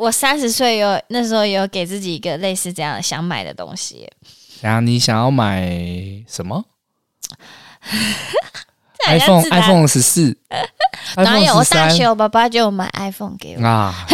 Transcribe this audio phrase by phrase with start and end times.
[0.00, 4.08] 我三十岁有那时候有给自己一个类似这样想买的东西。
[4.62, 5.70] 然后你想要买
[6.26, 6.64] 什么？
[9.06, 10.34] iPhone iPhone 十四。
[11.16, 11.54] 哪有？
[11.54, 14.06] 我大学我爸爸就买 iPhone 给我啊。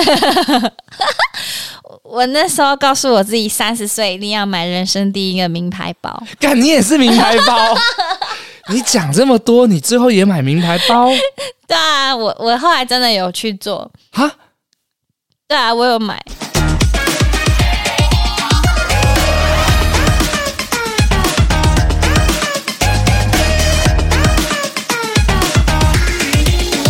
[2.03, 6.21] 我那时候告诉我自己，三十岁一定要买人生第一个名牌包。
[6.41, 7.77] 干，你也是名牌包？
[8.71, 11.09] 你讲这么多，你最后也买名牌包？
[11.69, 13.89] 对啊，我我后来真的有去做。
[14.11, 14.29] 哈？
[15.49, 16.21] 对啊，我有买。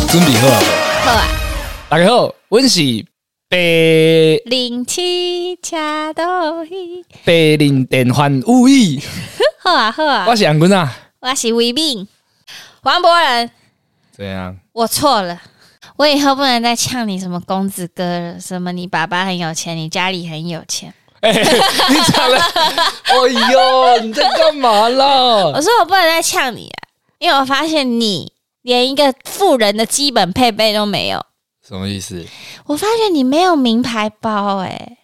[0.08, 0.60] 准备好了？
[1.04, 1.28] 好啊。
[1.90, 3.04] 大家好，我是。
[3.50, 3.58] 白
[4.46, 8.98] 零七恰多伊，白灵电幻物语。
[9.62, 12.08] 好啊好啊，我是杨坤啊，我是魏敏，
[12.82, 13.50] 黄博仁。
[14.16, 14.56] 怎样？
[14.72, 15.42] 我错了，
[15.96, 20.92] 我以后不能再呛你什么公子哥了，什么你爸爸很有钱，你家里很有钱。
[21.20, 21.42] 哎、欸，
[21.88, 22.38] 你咋了，
[23.04, 23.14] 哎
[23.52, 25.06] 呦，你在干嘛啦？
[25.46, 26.78] 我说我不能再呛你啊，
[27.18, 28.30] 因为我发现你
[28.62, 31.24] 连一个富人的基本配备都没有。
[31.66, 32.24] 什么意思？
[32.66, 34.98] 我发现你没有名牌包哎、欸，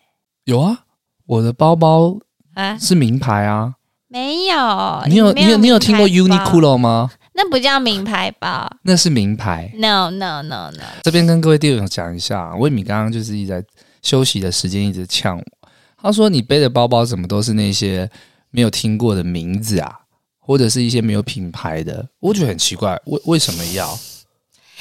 [0.45, 0.81] 有啊，
[1.27, 2.19] 我的包包
[2.55, 3.75] 啊是名牌啊，
[4.09, 7.11] 没有，你有你有你有听过 Uniqlo 吗？
[7.35, 9.73] 那不叫名牌包，那是名牌。
[9.75, 13.65] No No No No，这边跟各位店友讲一下，魏敏刚刚就是一直在
[14.03, 15.69] 休息的时间一直呛我，
[16.01, 18.11] 他说你背的包包怎么都是那些
[18.51, 20.01] 没有听过的名字啊，
[20.41, 23.89] 或者是一些没有品牌的，我觉得很奇怪，为为什么要？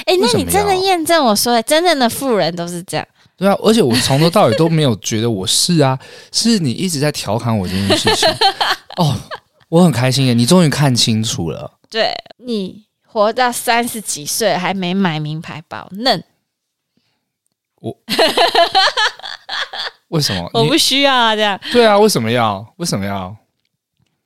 [0.06, 3.08] 哎、欸，那你真的验证我说的，真正的富人都是这样。
[3.38, 5.98] 对啊，而且我从头到尾都没有觉得我是啊，
[6.32, 8.28] 是你一直在调侃我这件事情。
[8.98, 9.16] 哦，
[9.70, 11.72] 我很开心耶，你终于看清楚了。
[11.92, 16.24] 对，你活到三十几岁还没买名牌包，嫩。
[17.82, 17.96] 我
[20.08, 20.50] 为什么？
[20.54, 21.60] 我不需要啊，这样。
[21.72, 22.74] 对啊，为什么要？
[22.78, 23.36] 为什么要？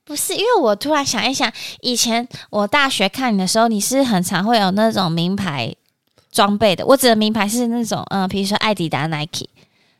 [0.04, 5.74] 不是，因为我突然想一想，以前我大学看你的时候，你是很常会有那种名牌
[6.30, 6.86] 装备的。
[6.86, 9.48] 我指的名牌是那种，嗯、呃，比如说艾迪达、Nike。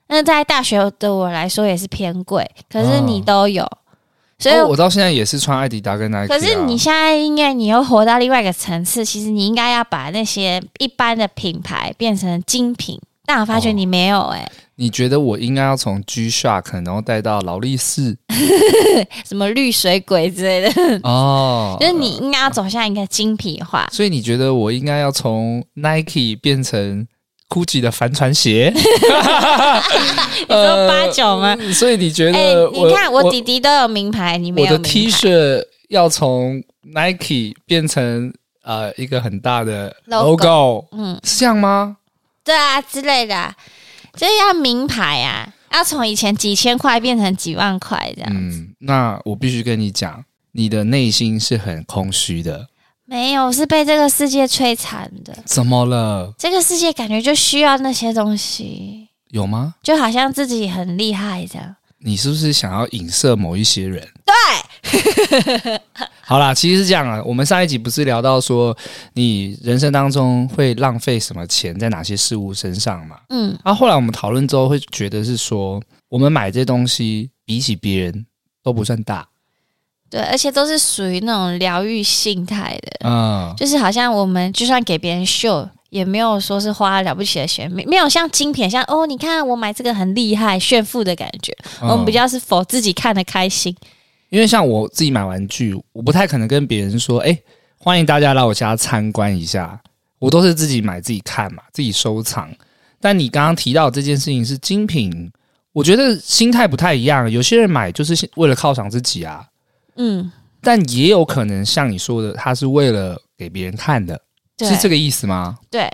[0.08, 3.78] 那在大学的我来说也是偏贵，可是你都有，哦、
[4.38, 6.26] 所以我，我到现在也是穿艾迪达跟 Nike、啊。
[6.28, 14.50] 可是你现在应该你又活到另外一个层次，其实你应该要把那些一般的品牌变成精品，但我发觉你没有、欸，哎、哦。
[14.78, 18.14] 你觉得我应该要从 G-Shock 然后带到劳力士，
[19.24, 21.78] 什么绿水鬼之类的哦？
[21.80, 23.88] 就是你应该要走向一个精品化。
[23.90, 27.08] 所以你觉得我应该要从 Nike 变成
[27.48, 28.72] Gucci 的帆船鞋？
[28.74, 28.80] 你
[30.54, 31.72] 说八九吗、呃？
[31.72, 32.70] 所以你觉得、欸？
[32.72, 34.72] 你看我弟弟都有名牌，你没有？
[34.72, 41.98] 我的 T 恤要从 Nike 变成呃一个很大的 logo，, 嗯，是这样吗？
[42.44, 43.54] 对啊，之类的、啊。
[44.16, 48.58] 就是要名牌啊，要从以前几千块变成几万块这样子。
[48.60, 52.66] 嗯，那我必须跟你讲，你的内心是很空虚的。
[53.06, 55.32] 没有，是被这个世界摧残的。
[55.44, 56.34] 怎么了？
[56.36, 59.08] 这个世界感觉就需要那些东西。
[59.30, 59.74] 有吗？
[59.82, 61.76] 就好像自己很厉害这样。
[61.98, 64.06] 你是不是想要影射某一些人？
[64.24, 65.80] 对，
[66.20, 67.22] 好啦，其实是这样啊。
[67.24, 68.76] 我们上一集不是聊到说，
[69.14, 73.18] 你人生当中会浪费什么钱在哪些事物身上嘛？
[73.30, 78.26] 嗯，然后、啊、后来我们讨论之后，会觉得是说，我们买这些东西比起别人
[78.62, 79.26] 都不算大，
[80.10, 85.68] 对，而且都是属于那种疗愈心态的，嗯，就是好像我们就算给别人秀。
[85.88, 91.56] 也没有说是花了不起的钱，没没有像精品，像哦，你看我买这个很厉害，炫富的感觉。
[91.80, 93.74] 嗯、我们比较是否自己看的开心。
[94.28, 97.38] 因为像我自己买玩具，我不太可能跟别人说，哎，
[97.78, 99.80] 欢迎大家来我家参观一下。
[100.18, 102.50] 我都是自己买自己看嘛，自己收藏。
[103.00, 105.30] 但你刚刚提到这件事情是精品，
[105.72, 107.30] 我觉得心态不太一样。
[107.30, 109.46] 有些人买就是为了犒赏自己啊，
[109.96, 110.30] 嗯，
[110.60, 114.20] 但也有可能像你说的，他是为了给别人看的。
[114.58, 115.58] 是这个意思吗？
[115.70, 115.86] 对，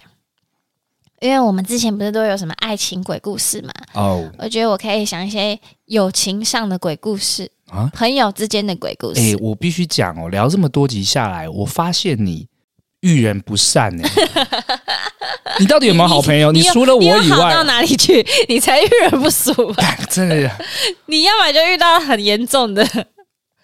[1.20, 3.72] 因为我们之前不是都有什么爱情鬼故事嘛？
[3.94, 9.20] 哦，我觉得我可以想一些友情上的鬼故事啊，朋友之间的鬼故事。
[9.20, 12.46] 哎，我必须讲哦，聊这么多集下来，我发现你
[13.00, 14.08] 遇人不善呢。
[15.58, 16.52] 你到底有没有好朋友？
[16.52, 18.24] 你，你，你除了我以外，到哪里去？
[18.48, 19.96] 你才遇人不淑吧？
[20.08, 20.50] 真的，
[21.06, 22.86] 你要么就遇到很严重的，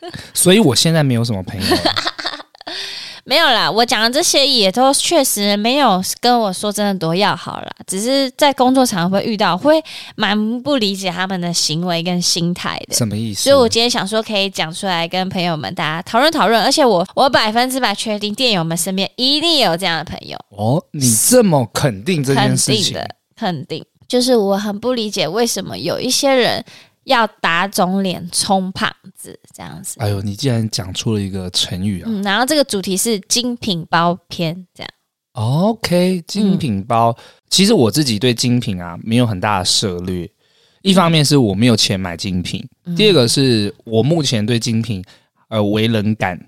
[0.34, 1.66] 所以我现在没有什么朋友。
[3.24, 9.84] 没有啦，我讲的这些也都确实没有跟我说真的多要好啦，只是在工作场会遇到，会
[10.16, 12.94] 蛮不理解他们的行为跟心态的。
[12.94, 13.42] 什么意思？
[13.42, 20.38] 所以我今天想说可以讲出来跟朋友们大家讨论讨论，而且我我百分之百确定店友们身边一定有这样的朋友。
[20.56, 22.76] 哦，你这么肯定这件事情？
[22.76, 23.84] 肯定的，肯定。
[24.08, 26.64] 就是我很不理解为什么有一些人
[27.08, 29.96] 要打肿脸充胖子这样子。
[29.98, 32.06] 哎呦，你竟然讲出了一个成语啊！
[32.06, 34.90] 嗯，然后这个主题是精品包篇，这样。
[35.32, 37.16] OK，精品包，嗯、
[37.48, 40.30] 其实我自己对精品啊没有很大的涉略。
[40.82, 45.02] 一方面是我没有钱买精品，嗯、第二个是我目前对精品
[45.48, 46.38] 呃为人感，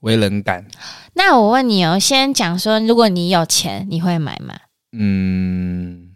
[0.00, 0.66] 为人感。
[1.14, 4.54] 那我问你哦，先讲说，如果你有钱，你会买吗？
[4.92, 6.10] 嗯，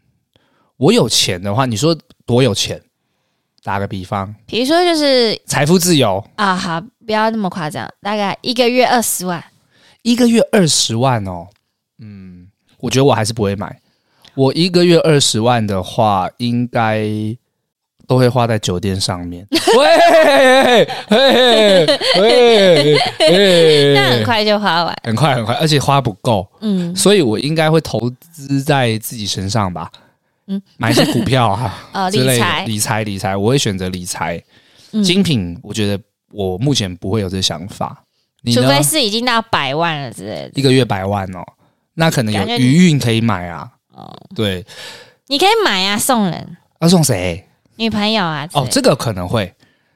[0.76, 1.96] 我有钱的话，你说
[2.26, 2.82] 多有钱？
[3.62, 6.24] 打个比方，比如说就是财富自由。
[6.36, 9.42] 啊，好，不要那么夸张，大概一个月二十万，
[10.02, 11.46] 一个月二十万哦。
[11.98, 12.48] 嗯，
[12.78, 13.80] 我觉得我还是不会买。
[14.34, 17.06] 我一个月二十万的话，应该。
[18.08, 19.46] 都会花在酒店上面，
[19.78, 20.86] 喂
[22.18, 29.90] 喂喂，那很快就花完，很快很快，而且花不够，嗯，所以我应该会投资在自己身上吧，
[30.46, 32.64] 嗯，买一些股票啊， 呃，理财。
[32.64, 34.42] 理财理财，我会选择理财，
[35.04, 36.02] 精品，我觉得
[36.32, 38.04] 我目前不会有这个想法，
[38.52, 41.44] 除非是已经到百万了之类的，一个月百万哦，
[41.94, 44.64] 那可能有余韵可以买啊，哦，对，
[45.28, 47.46] 你可以买啊，送人，要送谁？
[47.76, 48.46] 女朋友啊？
[48.52, 49.52] 哦，这个可能会。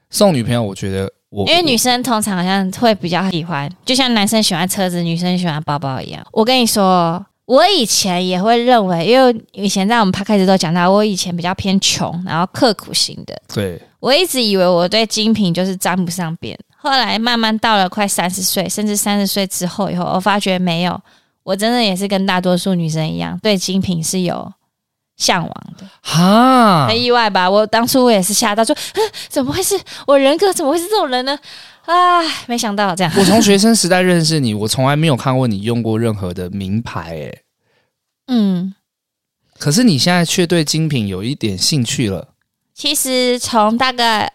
[0.08, 0.62] 送女朋友。
[0.62, 6.26] 我觉得我因为女生通常好像会比较喜欢，就像男生喜欢车子，女生喜欢包包一样。
[6.32, 13.40] 我跟你说，我以前也会认为，因为以前在我们 podcast 都讲到，我以前比较偏穷，然后刻苦型的。
[13.54, 16.58] 对，我一直以为我对精品就是沾不上边。
[16.76, 21.00] 后来慢慢到了快三十岁，甚至三十岁之后以后，我发觉没有，
[21.42, 24.52] 我真的也是跟大多数女生一样，对精品是有。
[25.16, 27.48] 向往的哈，很意外吧？
[27.48, 29.74] 我当初我也是吓到说，说怎么会是
[30.06, 30.52] 我人格？
[30.52, 31.34] 怎么会是这种人呢？
[31.86, 33.12] 啊，没想到这样。
[33.16, 37.42] 我从学生时代认识你，我从来没有看过你用过任何的名牌，哎。
[38.26, 38.74] 嗯，
[39.58, 42.28] 可是你现在却对精品有一点兴趣了。
[42.74, 44.32] 其实从大概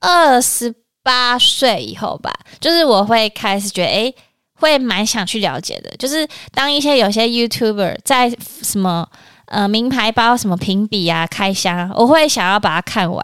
[0.00, 4.14] 二十八岁以后吧，就是我会开始觉得，诶，
[4.54, 5.90] 会蛮想去了解的。
[5.96, 8.30] 就是当一些有些 YouTuber 在
[8.62, 9.08] 什么。
[9.46, 13.20] 呃，名牌包什么评比啊，开箱，我会想要把它看完，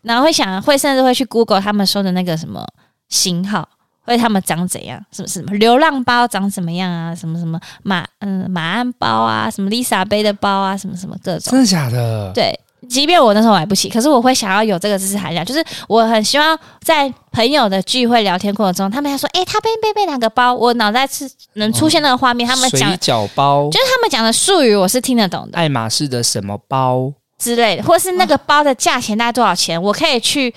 [0.00, 2.66] 然后会想，会甚至会去 Google 他们说的那个什么
[3.10, 3.68] 型号，
[4.06, 12.32] 或者他们长怎样，什么什么流浪包长怎么样啊，什么什么马嗯马鞍包啊，什么 Lisa 背的包啊，什么什么各种，真的假的？
[12.34, 12.58] 对。
[12.88, 22.48] 即便我那时候买不起，可是我会想要有这个知识含量，就是我很希望在朋友的聚会聊天过程中，他们还说：“诶、欸，他背背背哪个包？”我脑袋是能出现那个画面。
[22.48, 25.58] 哦、他们讲水饺包，就是他们讲的术语，我是听得懂的。
[25.58, 30.52] 爱马仕的什么包之类的，或是那个包的价钱大概多少钱，哦、我可以去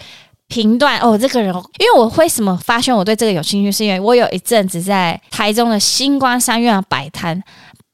[0.47, 1.17] 评断哦。
[1.17, 7.41] 这个人，因为我为什么发现我对这个有兴趣，是因为我有一阵子在台中的星光三院摆摊，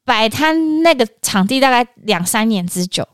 [0.06, 3.07] 摆摊那个场地大概两三年之久。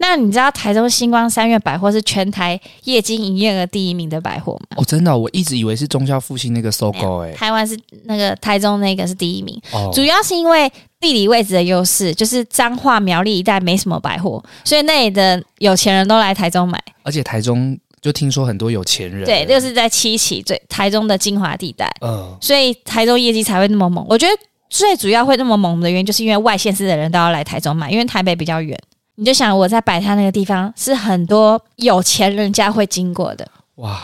[0.00, 4.76] 那你知道台中星光三月百货是全台业绩营业额第一名的百货吗？
[4.76, 24.04] 哦，真的，我一直以为是中孝复兴那个 SOGO 哎，台湾是那个台中那个是第一名，哦，主要是因为地理位置的优势，就是彰化苗栗一带没什么百货，所以那里的有钱人都来台中买，而且台中就听说很多有钱人，对，就是在七期最台中的精华地带，嗯，所以台中业绩才会那么猛。
[24.08, 24.32] 我觉得
[24.70, 28.78] 最主要会那么猛的原因，就是因为外县市的人都要来台中买，因为台北比较远。
[29.16, 33.44] 你就想我在摆摊那个地方是很多有钱人家会经过的
[33.76, 34.00] 哇，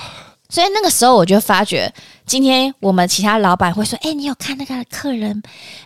[0.54, 1.92] 所以那个时候我就发觉，
[2.24, 5.42] 今天我们其他老板会说：“哎，你有看那个客人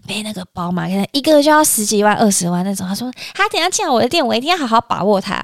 [0.07, 0.87] 背那个包吗？
[0.87, 5.43] 可能一个就要十几万、二十万那种。”他说：“他等下进来我的店，我一定要好好把握他。”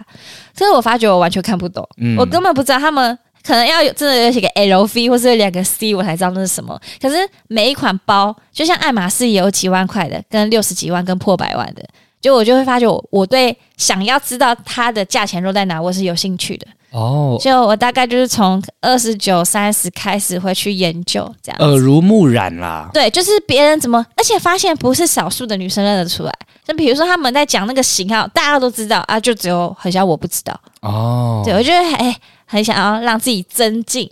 [0.55, 6.79] 所以我发觉我完全看不懂，嗯、我根本不知道他们可能要有真的有写个 LV 或是两个 C，我才知道那是什么。
[7.01, 7.17] 可是
[7.49, 11.83] 每一款包，就像爱马仕也有几万块的，跟六十几万，跟破百万的。
[12.21, 17.37] 就我就会发觉我我对想要知道它的价钱落在哪，我是有兴趣的哦。
[17.41, 22.89] 就我大概就是从二十九、三十开始会去研究这样，耳濡目染啦。
[22.95, 26.33] 对，就是别人怎么，而且发现不是少数的女生认得出来。
[26.67, 31.43] 就比如说他们在讲那个型号，大家都知道啊，就只有好像我不知道哦。
[31.45, 34.11] 对，我觉得哎，很想要让自己增进。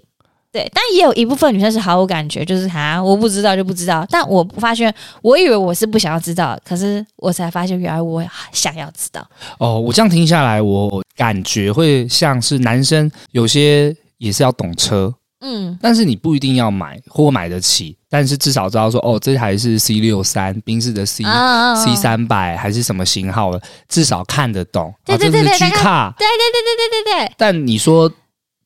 [0.52, 4.06] 对，但也有一部分女生是毫无感觉，就是哈，我不知道就不知道。
[4.10, 9.26] 但我发现，我以为我是不想要知道，可是我才发现，原来我想要知道。
[9.58, 24.92] 哦，我这样听下来，我感觉会像是男生有些也是要懂车，嗯，但是你不一定要买或买得起，但是至少知道说，哦，这台是 C 六三，宾士的 C 哦哦哦 C 三百还是什么型号的，至少看得懂。
[25.06, 27.34] 对对对对，哦、这是 G 卡，对对对对对对对。
[27.38, 28.12] 但你说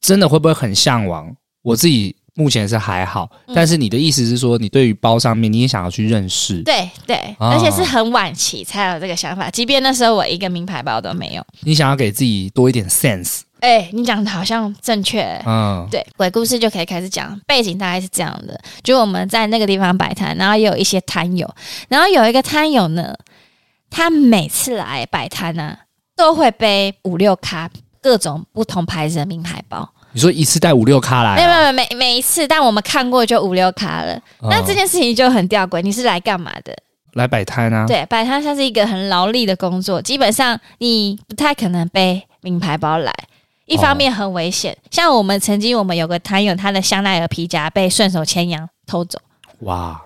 [0.01, 1.33] 真的会不会很向往？
[1.67, 6.63] 我自己目前是还好，嗯、但是你的意思是说，你对于包上面你也想要去认识？
[6.63, 11.45] 对对，哦、而且是很晚期才有这个想法，即便那时候我一个名牌包都没有。
[11.63, 13.41] 你想要给自己多一点 sense？
[13.59, 15.43] 哎、欸，你讲的好像正确、欸。
[15.45, 21.53] 嗯，对，鬼故事就可以开始讲，背景大概是这样的：就我们在那个地方摆摊，然后也有一些摊友，
[21.89, 23.13] 然后有一个摊友呢，
[23.91, 25.77] 他每次来摆摊呢，
[26.15, 27.69] 都会背五六卡
[28.01, 29.91] 各种不同牌子的名牌包。
[30.17, 31.37] 你说一次带五六卡来、哦？
[31.37, 34.15] 没有没有每每一次，但我们看过就五六卡了。
[34.41, 36.75] 嗯、那这件事情就很吊诡，你是来干嘛的？
[37.13, 37.85] 来摆摊啊。
[37.87, 43.13] 对，摆摊像是一个很劳力的工作，基本上你不太可能背名牌包来。
[43.67, 49.19] 一方面很危险，哦、像我们曾经我们有个摊友，他的香奈儿皮夹被顺手牵羊偷走。
[49.61, 50.01] 哇！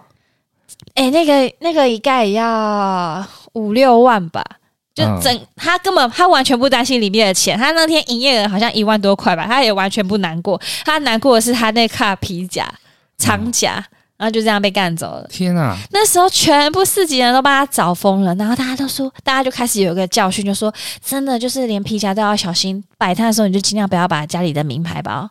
[0.95, 4.45] 哎、欸，那个那个一概也要五六万吧。
[4.93, 12.69] 就整，嗯、他根本他完全不担心里面的钱，他那天营业额好像一万多块吧，他也完全不难过，他难过的是他那卡皮夹
[13.17, 15.27] 长夹，嗯、然后就这样被干走了。
[15.31, 15.77] 天啊！
[15.93, 25.31] 那时候全部市集人都把他找疯了，然后大家都说，大家就开始有一个教训，就说真的就是连皮夹都要小心，摆摊的时候你就尽量不要把家里的名牌包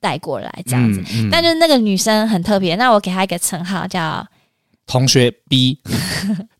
[0.00, 1.00] 带过来这样子。
[1.12, 4.26] 嗯嗯、但就是那个女生很特别，那我给她一个称号叫
[4.86, 5.78] 同学 B，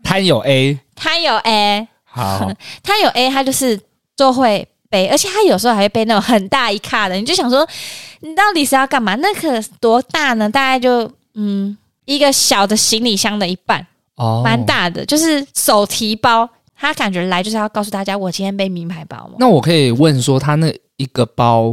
[0.02, 1.88] 摊友 A，摊友 A。
[2.14, 2.50] 好，
[2.82, 3.78] 他有 A，他就是
[4.16, 7.66] 就会背，而且他有时候还会背那种很大一卡的，你就想说，
[8.20, 9.14] 你到底是要干嘛？
[9.16, 10.48] 那可多大呢？
[10.48, 16.48] 大概就嗯一个小的行李箱的一半，哦，蛮大的，就是手提包。
[16.76, 19.34] 他感觉来就是要告诉大家，我今天背名牌包嘛。
[19.38, 21.72] 那我可以问说，他那一个包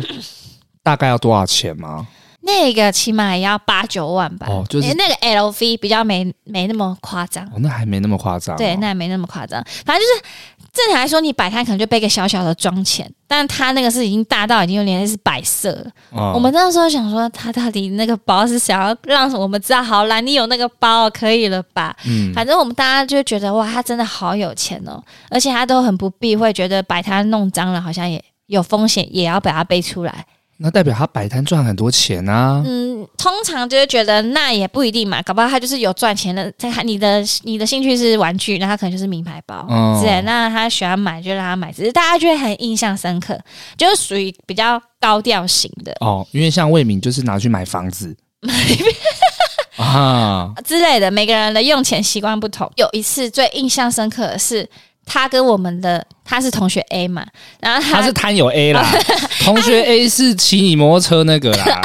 [0.84, 2.08] 大概要多少钱吗？
[2.44, 10.34] 那个起码也要八九万吧，哦，就是那个 LV 比较没没那么夸张，哦，那还没那么夸张，对，那还没那么夸张，反正就是
[10.74, 15.92] 正常来说，你摆摊可能就背个小小的装钱，但他那个是已经大到已经有点是摆设了。
[16.12, 21.96] 哦，我们那时候想说，他到底那个包是想要让我们知道，好啦，你有那个包可以了吧？
[22.06, 30.26] 嗯，反正我们大家就觉得哇，他真的好有钱哦，而且他都很不避讳，觉得摆摊弄脏了好像也有风险，也要把它背出来。
[30.64, 32.62] 那代表他摆摊赚很多钱啊？
[32.64, 36.54] 嗯，通常就会觉得那也不一定嘛，搞不好他就是有赚钱的。
[36.56, 40.22] 在他你的你的兴趣是玩具，那他可能就是名牌包，哦、对。
[40.22, 43.40] 那他喜欢买就让他买，只是大家就会很印象深刻，
[43.76, 46.26] 就是属于比较高调型的哦。
[46.32, 48.16] 因为像魏敏就是拿去买房子
[49.78, 52.72] 啊之类的，每个人的用钱习惯不同。
[52.76, 54.70] 有一次最印象深刻的是。
[55.14, 57.26] 他跟我们的他是同学 A 嘛，
[57.60, 58.82] 然后他，他是摊友 A 啦，
[59.44, 61.82] 同学 A 是骑你摩托车那个啦。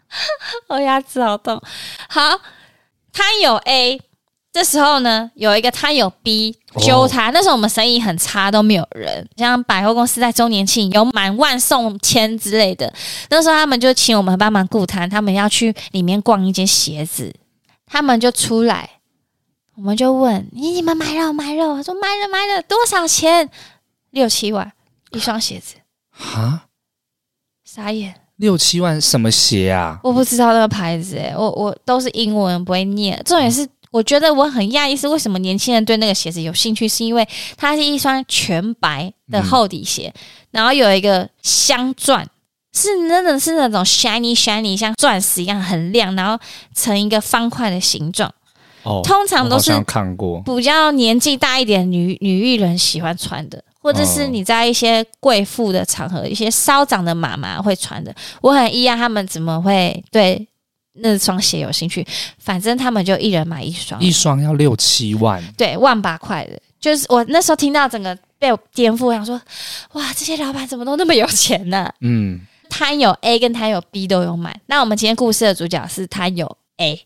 [0.68, 1.60] 我牙齿好痛。
[2.08, 2.22] 好，
[3.12, 4.00] 摊友 A
[4.50, 7.28] 这时候呢，有一个摊友 B 揪他。
[7.28, 9.28] 哦、那时候我们生意很差，都没有人。
[9.36, 12.90] 像百货公司在周年庆有满万送千之类的，
[13.28, 17.30] 那时候他们就请我们帮忙顾摊，他们要去里面逛一间鞋子，
[17.86, 18.88] 他们就出来。
[19.76, 21.74] 我们就问你，你们买了买了？
[21.76, 23.50] 他说买了买了，多少钱？
[24.10, 24.72] 六七万
[25.10, 25.74] 一双鞋子
[26.10, 26.66] 哈，
[27.64, 29.98] 傻眼，六七万什么鞋啊？
[30.04, 33.20] 我不知道那个牌子，诶，我我都是英文，不会念。
[33.24, 36.86] 重点是，我觉得我很讶异，是为什么年轻人对那个鞋子有兴趣？
[36.86, 42.24] 是因为它是一双全白的厚底鞋，嗯、然后有一个镶钻，
[42.72, 46.40] 是真的是那种 shiny shiny，像钻石一样很亮，然后
[46.72, 48.32] 成一个方块的形状。
[48.84, 58.14] 哦，通常都是看过比较年纪大一点女女艺人喜欢穿的，或者是你在一些贵妇的场合，一些稍长的妈妈会穿的。
[58.40, 60.46] 我很意外他们怎么会对
[60.94, 62.06] 那双鞋有兴趣。
[62.38, 66.60] 反正他们就一人买一双，一双要六七万，对，万八块的。
[66.78, 69.40] 就是我那时候听到整个被我颠覆，我想说
[69.92, 71.90] 哇，这些老板怎么都那么有钱呢？
[72.02, 72.38] 嗯，
[72.68, 74.60] 摊友 A 跟摊友 B 都有买。
[74.66, 77.00] 那我们今天故事的主角是摊友 A。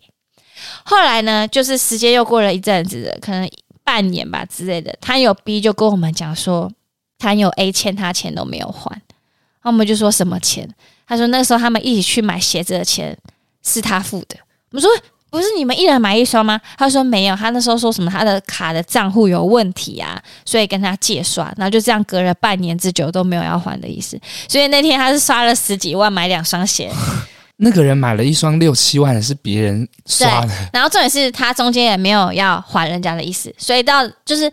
[0.85, 3.49] 后来呢，就是时间又过了一阵子，可能
[3.85, 4.95] 半年吧之类的。
[5.00, 6.71] 摊友 B 就跟我们讲说，
[7.19, 8.91] 摊友 A 欠他钱都没有还。
[8.91, 10.69] 然后我们就说什么钱？
[11.07, 13.17] 他说那时候他们一起去买鞋子的钱
[13.65, 14.37] 是他付的。
[14.71, 14.91] 我们说
[15.31, 16.61] 不是你们一人买一双吗？
[16.77, 21.53] 他说没有，他那时候说什么他的卡的账户有问题啊，所以跟他借刷。
[21.57, 24.19] 然后就这样隔了半年之久都没有要还的意思。
[24.47, 26.91] 所以那天他是刷了十几万买两双鞋。
[27.61, 30.53] 那个人买了一双六七万的，是别人刷的。
[30.73, 34.50] 然后重点是他中间也没有要还人家的意思，所以到就是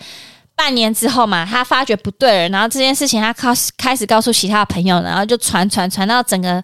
[0.56, 6.64] 半年之后嘛，他发觉不对了，然后这件事情他开始开始告诉其他的朋友，然后就传传传到整个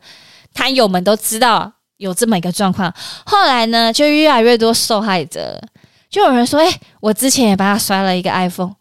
[0.53, 2.91] 摊友们都知道有这么一个状况。
[3.23, 5.61] 后来呢，就越来越多受害者，
[6.09, 8.73] 就有人说：“哎，我之前也帮他摔了一个 iPhone，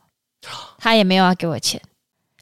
[0.79, 1.79] 他也没有要给我钱。”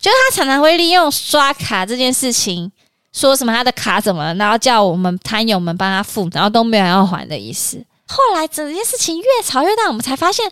[0.01, 2.71] 就是他常常会利用刷卡这件事情。
[3.19, 7.85] 说什么他的卡怎么了，然后叫我们摊友们帮他付，然后都没有要还的意思。
[8.07, 10.49] 后来整件事情越吵越大，我们才发现，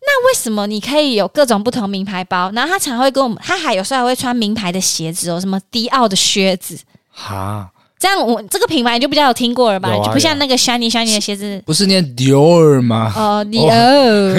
[0.00, 2.50] 那为什么你可以有各种不同名牌包？
[2.50, 6.76] 然后他常会跟我们，他还有时候还会穿名牌的鞋子哦，什么迪奥的靴子，
[7.12, 7.70] 哈。
[8.04, 9.88] 这样我这个品牌就比较有听过了吧？
[9.88, 13.10] 啊、就不像那个 shiny shiny 的鞋子，不是念 Dior 吗？
[13.16, 14.34] 哦， Dior，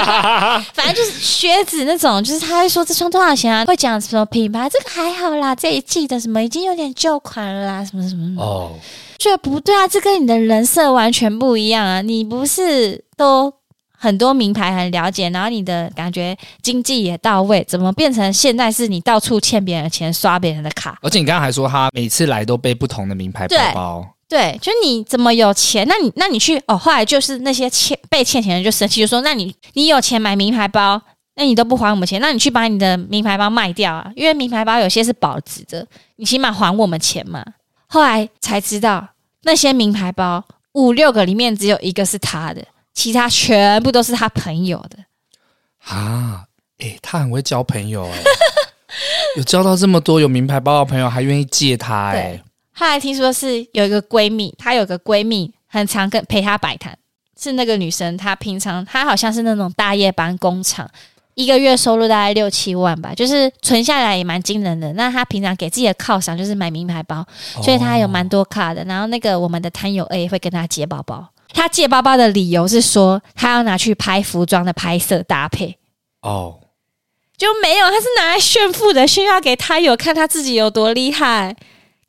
[0.72, 3.62] 反正就是靴子那种，就是他会说这双多少钱啊？
[3.66, 4.66] 会讲什么品牌？
[4.70, 8.42] 这个还好啦，这一季的什么已经有点旧款了啦，什么什么什么。
[8.42, 8.70] 哦，
[9.18, 12.00] 觉得不对啊，这跟你的人设完全不一样啊！
[12.00, 13.52] 你不是都。
[13.96, 20.98] 很多名牌很了解，然后你的感觉经济也到位，怎么变成现在是你到处欠别人的钱，刷别人的卡？
[21.00, 25.86] 而且你刚刚还说他每次来都背不同的名牌包包，对，就你怎么有钱？
[25.88, 31.00] 那你那你去哦，后来就是那些欠被欠钱的人就生气，就说：那你你有钱买名牌包，
[31.36, 34.10] 那你都不还我们钱，那你去把你的名牌包卖掉啊！
[34.14, 35.86] 因为名牌包有些是保值的，
[36.16, 37.44] 你起码还我们钱嘛。
[37.86, 39.06] 后来才知道，
[39.44, 42.62] 那些名牌包五六个里面只有一个是他的。
[42.94, 44.98] 其他全部都是他朋友的
[45.84, 46.44] 啊！
[46.78, 48.22] 诶、欸，他很会交朋友哎，
[49.36, 52.40] 有交到这么多有名牌包的朋友，还愿意借他哎。
[52.72, 56.96] 后来听说是有一个闺蜜，她有个闺蜜很常跟陪她摆摊，
[57.40, 60.88] 是那个女生，她平常她好像是那种大夜班工厂，
[61.34, 64.92] 一个月收入大概六七万吧，就是存下来也蛮惊人的。
[64.94, 67.24] 那她平常给自己的犒赏就是买名牌包，
[67.62, 68.84] 所以她有蛮多卡的。
[68.84, 71.28] 然后那个我们的摊友 A 会跟她借包包。
[71.54, 75.78] 他借包包的理由是说，他要拿去拍服装的拍摄搭配。
[76.20, 76.58] 哦，
[77.38, 81.56] 就没有，他是拿来炫富的，炫耀给他有看他自己有多厉害，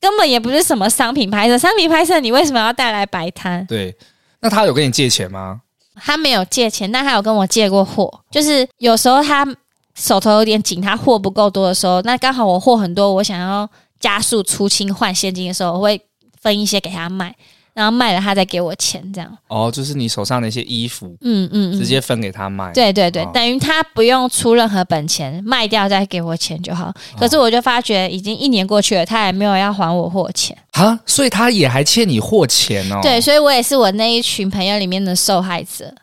[0.01, 1.57] 根本也不是什么商品拍摄。
[1.57, 3.65] 商品拍摄你为什么要带来摆摊？
[3.67, 3.95] 对，
[4.41, 5.61] 那他有跟你借钱吗？
[5.95, 8.21] 他没有借钱，但他有跟我借过货。
[8.29, 9.47] 就是有时候他
[9.95, 16.01] 手头有点紧，他货不够多的时候，那刚好我货很多，我想要加速出清换现金的时候，我会
[16.41, 17.35] 分一些给他卖。
[17.75, 19.37] 然后卖了，他再给我钱，这样。
[19.49, 22.71] 哦，就是你手上那些衣服，嗯嗯，直接分给他卖。
[22.71, 26.93] 对对对，哦、等于他不用出任何本钱，卖掉再给我钱就好。
[27.19, 30.57] 可是我就发觉，已经一年过去了，他也没有要还我货钱。
[30.71, 33.01] 啊，所以他也还欠你货钱哦。
[33.03, 35.93] 对，所以我也是我那一群朋友里面的受害者。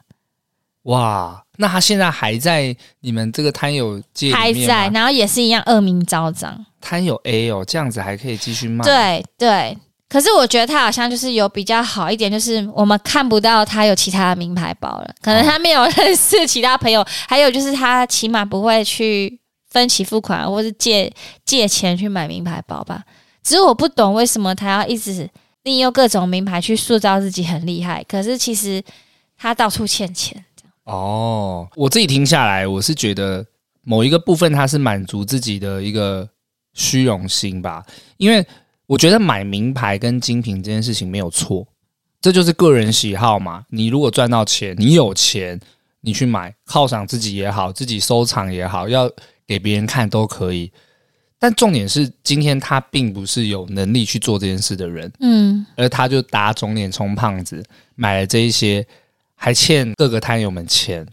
[0.82, 4.30] 哇，那他现在还在你们这个摊友界？
[4.30, 6.66] 还在，然后也是一样恶名昭彰。
[6.82, 8.84] 摊友 A 哦，这样子还可以继续卖？
[8.84, 9.78] 对对。
[10.12, 21.10] 可是我觉得他好像就是有比较好一点，就是我们看不到他有其他的名牌包了，可能他没有认识其他朋友，还有就是他起码不会去分期付款或是借
[21.46, 23.02] 借钱去买名牌包吧。
[23.42, 25.26] 只是我不懂为什么他要一直
[25.62, 28.82] 利用各种名牌去塑造自己很厉害，可是其实
[29.38, 30.44] 他到处欠钱。
[30.84, 33.46] 哦，我自己听下来，我是觉得
[33.82, 36.28] 某一个部分他是满足自己的一个
[36.74, 37.82] 虚荣心吧，
[38.18, 38.46] 因为。
[38.92, 41.66] 我觉得买名牌跟精品这件事情没有错，
[42.20, 43.64] 这就是个人喜好嘛。
[43.70, 45.58] 你如果赚到钱，你有钱，
[46.02, 49.10] 你去买犒赏自己也好，自己收藏也好，要
[49.46, 50.70] 给别人看都可以。
[51.38, 58.86] 但重点是，今天他并不是有能力去做这件事的人，嗯，而他就打肿脸充胖子，买了这一些，
[59.34, 61.06] 还欠各个摊友们钱。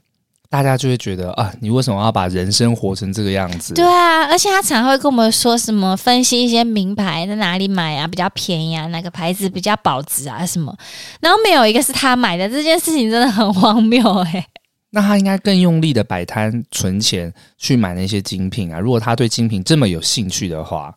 [0.50, 3.76] 大家就会觉得啊，你为什么要把人生活成这个样子？
[3.76, 10.76] 对啊，而且他常会跟我们说什么分析一些名牌在哪里买啊，比较便宜啊，哪个牌子比较保值啊什么，
[11.22, 14.48] 然后没有一个是他买的，这件事情真的很荒谬哎。
[14.92, 18.80] 那他应该更用力的摆摊存钱去买那些精品啊！
[18.80, 20.96] 如果他对精品这么有兴趣的话，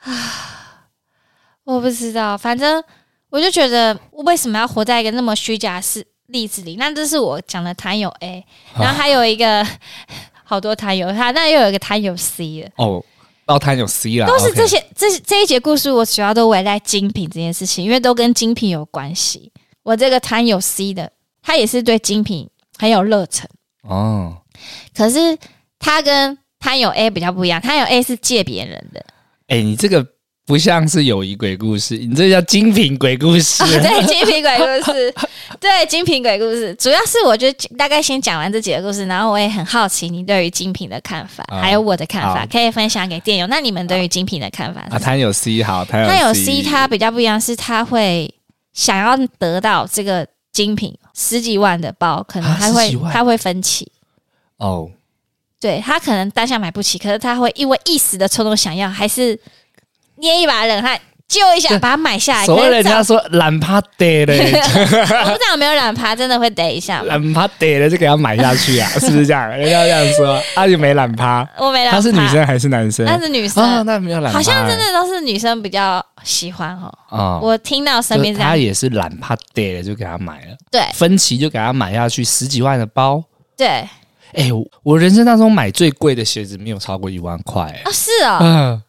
[0.00, 0.88] 啊，
[1.64, 2.82] 我不知道，反正
[3.28, 9.70] 我就觉得为什么要活在一个那么虚假的世例子里，那这是我讲的摊友 A，然后还有一个、啊、
[10.42, 12.70] 好多摊友，他那又有一个摊友 C 了。
[12.76, 13.04] 哦，
[13.46, 19.52] 到摊友 C 了，都是这些 okay 这这一节故事，我主要都围在精品这件事情，因为都跟精品有关系。
[19.84, 23.48] 我这个摊友 C 的，他也是对精品很有热忱
[23.82, 24.38] 哦，
[24.96, 25.38] 可是
[25.78, 29.04] 他跟摊友 A 比较不一样，摊友 A 是借别人的。
[29.48, 30.06] 哎，你这个。
[30.52, 33.62] 不像是友谊鬼故事，你这叫精品鬼故事。
[33.62, 35.14] 哦、对，精品鬼故事，
[35.58, 43.46] 对，精品鬼故事，主要是我觉得大概先讲完这几个故事，然后我也很好奇你对于精品的看法，哦、还有我的看法，可以分享给店友。
[43.46, 48.30] 那你们对于精品的看法他有 C 好，他有 C，他有 C，他比较不一样，是他会
[48.74, 53.90] 想要得到这个精品十几万的包，可能他会他会分期
[54.58, 54.90] 哦。
[55.58, 59.40] 对，他可能当下买不起，可是他会因为一时的冲动想要，还是。
[60.22, 62.46] 捏一把冷汗，揪一下把它买下来。
[62.46, 67.02] 所以人家说懒趴得嘞， 我不知道有没有懒趴，真的会得一下。
[67.02, 69.48] 懒趴得了就给他买下去啊， 是不是这样？
[69.50, 71.96] 人家这样说，阿姨没懒趴，我没懒趴。
[71.96, 73.04] 他是女生还是男生？
[73.04, 74.38] 他是女生，哦、那没有懒趴。
[74.38, 76.92] 好像真的都是女生比较喜欢哦。
[77.08, 80.56] 哦，我听到身边这样，他也是懒趴得了就给他买了。
[80.70, 83.20] 对，分期就给他买下去十几万的包。
[83.56, 83.88] 对，哎、
[84.34, 84.52] 欸，
[84.84, 87.62] 我人生当中买最贵的鞋子没有超过一万块。
[87.62, 88.38] 啊、哦，是哦。
[88.40, 88.82] 嗯。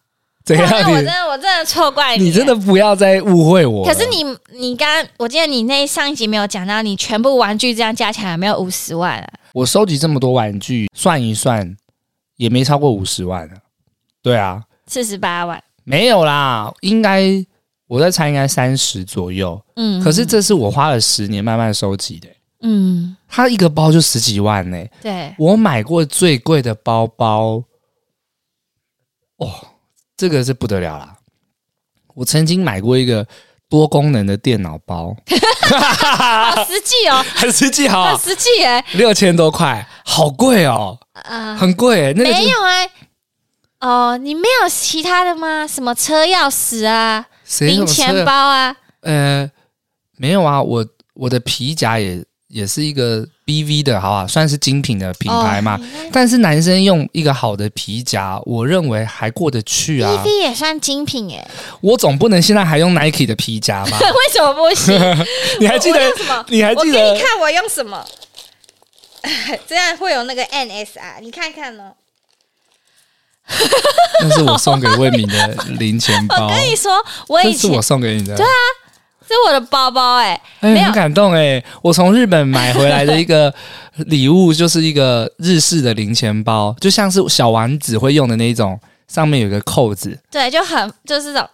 [0.44, 0.68] 怎样？
[0.68, 2.26] 我真的，我真的错怪你。
[2.26, 3.86] 你真的不要再误会我。
[3.86, 4.24] 可是你，
[4.60, 9.34] 你刚刚，我记得你那上一集没有讲到，你全部玩具这样加起来有没有五十万啊？
[9.54, 11.78] 我收集这么多玩具，算一算
[12.36, 13.58] 也没超过五十万啊。
[14.22, 17.24] 对啊，四十八万没有啦，应该
[17.88, 19.62] 我在猜，应该三十左右。
[19.78, 22.28] 嗯，可是这是我花了十年慢慢收集的。
[22.64, 24.78] 嗯，它一个包就十几万呢。
[25.02, 27.64] 对，我买过最贵的包包，
[29.38, 29.68] 哦。
[30.16, 31.16] 这个是不得了啦！
[32.16, 33.26] 我曾经买过一个
[33.68, 35.16] 多功能的电脑包，
[35.70, 42.86] 好实际哦， 很实际哈，很实际哎，六千多块，好贵哦，呃、很贵哎，那个、没有哎、
[43.80, 45.66] 啊，哦，你没有其他的吗？
[45.66, 47.26] 什么车钥匙啊，
[47.62, 48.76] 零钱包啊？
[49.02, 49.50] 呃，
[50.18, 52.24] 没有啊，我我的皮夹也。
[52.54, 55.74] 也是一个 B V 的，好吧，算是精品的品牌嘛。
[55.74, 60.16] Oh, 但是男生用一个好的皮夹，我认为还过得去啊。
[60.24, 61.44] B V 也算精品诶。
[61.82, 63.98] 我总不能现在还用 Nike 的皮夹吧？
[64.00, 64.96] 为什么不行？
[65.60, 66.46] 你还记得什么？
[66.50, 67.00] 你还记得？
[67.00, 68.06] 我给你看我用什么？
[69.68, 71.92] 这样会有那个 N S R，你看看呢？
[74.22, 75.48] 那是我送给魏敏的
[75.80, 76.46] 零钱包。
[76.46, 78.38] 我跟你说，我以前是我送给你的。
[78.38, 78.50] 对啊。
[79.28, 81.66] 是我的包包哎、欸，哎、欸，很感动哎、欸！
[81.82, 83.54] 我从日本买回来的一个
[84.08, 91.50] 礼物，就是一个日式的零钱包，就像是小丸子会用的那一种，上面有个扣子，对，就很就是这种，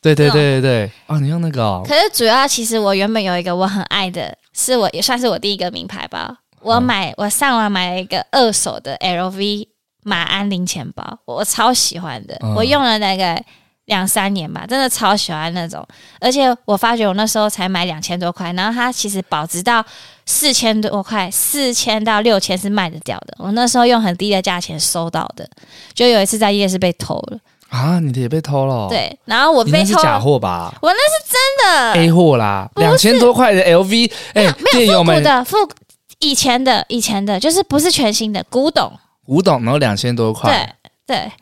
[0.00, 1.82] 对对对对对，哦，你用那个哦。
[1.86, 9.68] 可是主要其实我原本有一个我很爱的，是我也算是我第一个名牌包，我买、嗯、我上网买了一个二手的 LV
[10.02, 13.42] 马鞍零钱包，我超喜欢的，嗯、我用了那个。
[13.86, 15.84] 两三年吧，真的超喜欢那种，
[16.20, 19.84] 而且我发觉我那时候才买两千多块，然后它其实保值到
[20.24, 23.34] 四千多块，四千到六千是卖得掉的。
[23.38, 25.48] 我那时候用很低的价钱收到的，
[25.92, 27.38] 就有一次在夜市被偷了
[27.70, 27.98] 啊！
[27.98, 28.88] 你的也被偷了？
[28.88, 30.72] 对，然后我被偷了，是假货吧？
[30.80, 35.56] 我那是真的 A 货啦，两千多块的 LV，哎，没有复古的，复
[36.20, 38.92] 以前的，以前的，就是不是全新的，古董，
[39.26, 41.32] 古董，然后两千多块，对对。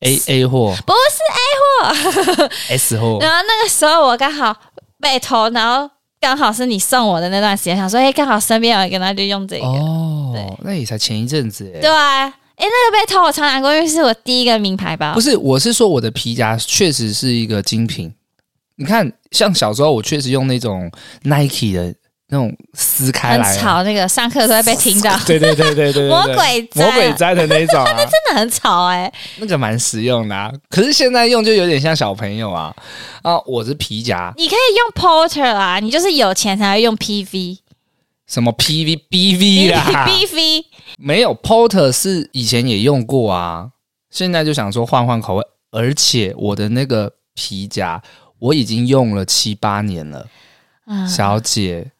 [0.00, 3.18] A A 货不是 A 货， S 货。
[3.20, 4.54] 然后那个时候我刚好
[5.00, 9.66] 被偷，然后刚好是你送我的那段时间，想说哎，刚好身边有一个，那就用这个。
[9.66, 11.80] 哦，对，那也才前一阵子哎。
[11.80, 15.12] 对啊，哎，那个被偷我超难过，因为是我第一个名牌包。
[15.14, 18.12] 不是，我是说我的皮夹确实是一个精品。
[18.76, 20.90] 你看，像小时候我确实用那种
[21.22, 21.94] Nike 的。
[22.32, 25.16] 那种撕开来很吵，那个上课都会被听到。
[25.26, 29.12] 对对对对对，魔鬼魔鬼粘的那种，那 真的很吵哎。
[29.38, 32.74] 那个蛮实用的啊，可是现在用就有点像小朋友啊。
[33.22, 37.58] 啊，我是皮夹，你可以用 Porter 啊，你就是有钱才会用 PV。
[38.26, 40.64] 什么 PV BV 啦？BV
[40.98, 43.70] 没有 Porter 是以前也用过啊，
[44.08, 48.00] 现在就想说换换口味，而且我的那个皮夹
[48.38, 50.26] 我已经用了七八年了，
[51.08, 51.90] 小姐。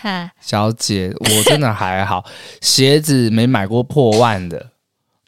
[0.00, 2.24] 哈小姐，我真的还好，
[2.62, 4.70] 鞋子没买过破万的，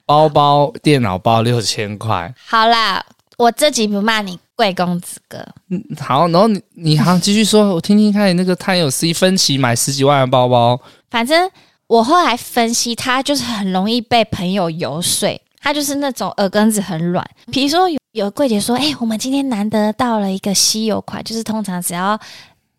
[0.06, 2.35] 包包、电脑包六千块。
[2.46, 3.04] 好啦，
[3.37, 5.46] 我这集不骂你贵公子哥。
[5.68, 10.80] 嗯，好，然后你你好继续说，我听听看你那个他有 C 分期买十几万的包包。
[11.11, 11.50] 反正
[11.87, 17.22] 我后来分析，他就是很容易被朋友游说，他就是那种耳根子很软。
[17.50, 22.18] 比如说有有柜姐说，哎、欸，我们今天难得到了一个稀有款，就是通常只要。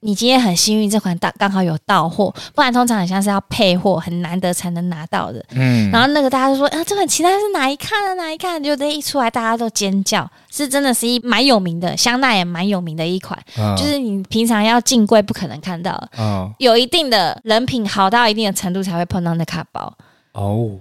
[0.04, 5.44] 你今天很幸运，这款到刚好有到货，不然通常很像是要配货，很难得才能拿到的。
[5.56, 19.94] 嗯，然后那个大家都说，啊，这款其他是哪一看的哪一看，就这一出来，大家都尖叫，是真的是一蛮有名的，香奈也蛮有名的一款，哦、就是你平常要进柜不可能看到，哦，有一定的人品好到一定的程度才会碰到那卡包。
[20.34, 20.72] 哦，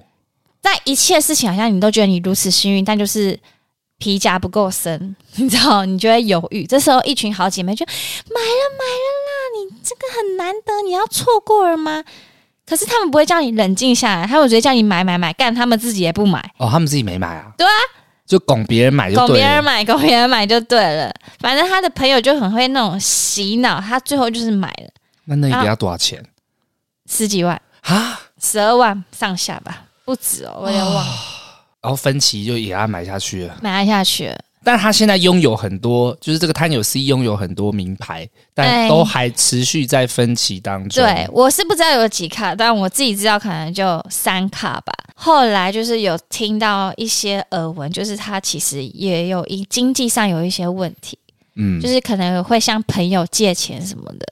[0.61, 3.39] 在一切事情好像你都觉得你如此幸运，但就是。
[4.03, 6.67] 皮夹不够深， 你知道，你就会犹豫。
[6.67, 9.31] 这时候，一群好姐妹就买了买了啦！
[9.55, 12.03] 你这个很难得，你要错过了吗？
[12.67, 17.53] 可是他们不会叫你冷静下来，他们直接叫你买买买，干他们自己也不买哦，他们自己没买啊？
[17.57, 17.79] 对啊，
[18.27, 21.15] 就拱别人买就对了，拱别人买，拱别人买就对了。
[21.39, 24.91] 反正他的朋友就很会那种洗脑，他最后就是买了。
[25.27, 26.21] 那那一个要多少钱？
[27.09, 28.19] 十几万啊？
[28.41, 31.13] 十二万上下吧，不止哦，我有点忘了。
[31.83, 34.39] 然后分期就也要买下去了，买下去了。
[34.65, 41.05] 但他现在拥有很多，就是这个摊有 C 拥有很多名牌，但都还持续在分歧当中。
[41.05, 44.93] 对，我是不知道有几卡，但我自己知道可能就三卡吧。
[45.17, 51.19] 后来就是有听到一些耳闻，就是他其实也有一经济上有一些问题，
[51.57, 54.27] 嗯，就是可能会向朋友借钱什么的。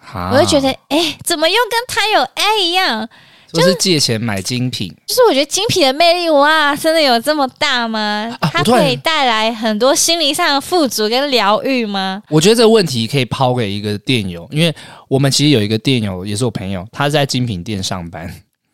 [0.00, 3.06] 啊、我就觉得，哎、欸，怎么又跟贪有 A 一样？
[3.54, 8.36] 就是借钱买精品，就是我觉得精品的魅力哇，真的有这么大吗？
[8.40, 12.20] 啊、它可以带来很多心灵上的富足跟疗愈吗？
[12.28, 14.74] 我觉得这个问题可以抛给一个店友，因为
[15.08, 18.28] 我们其实有一个店友也是我朋友，他在精品店上班，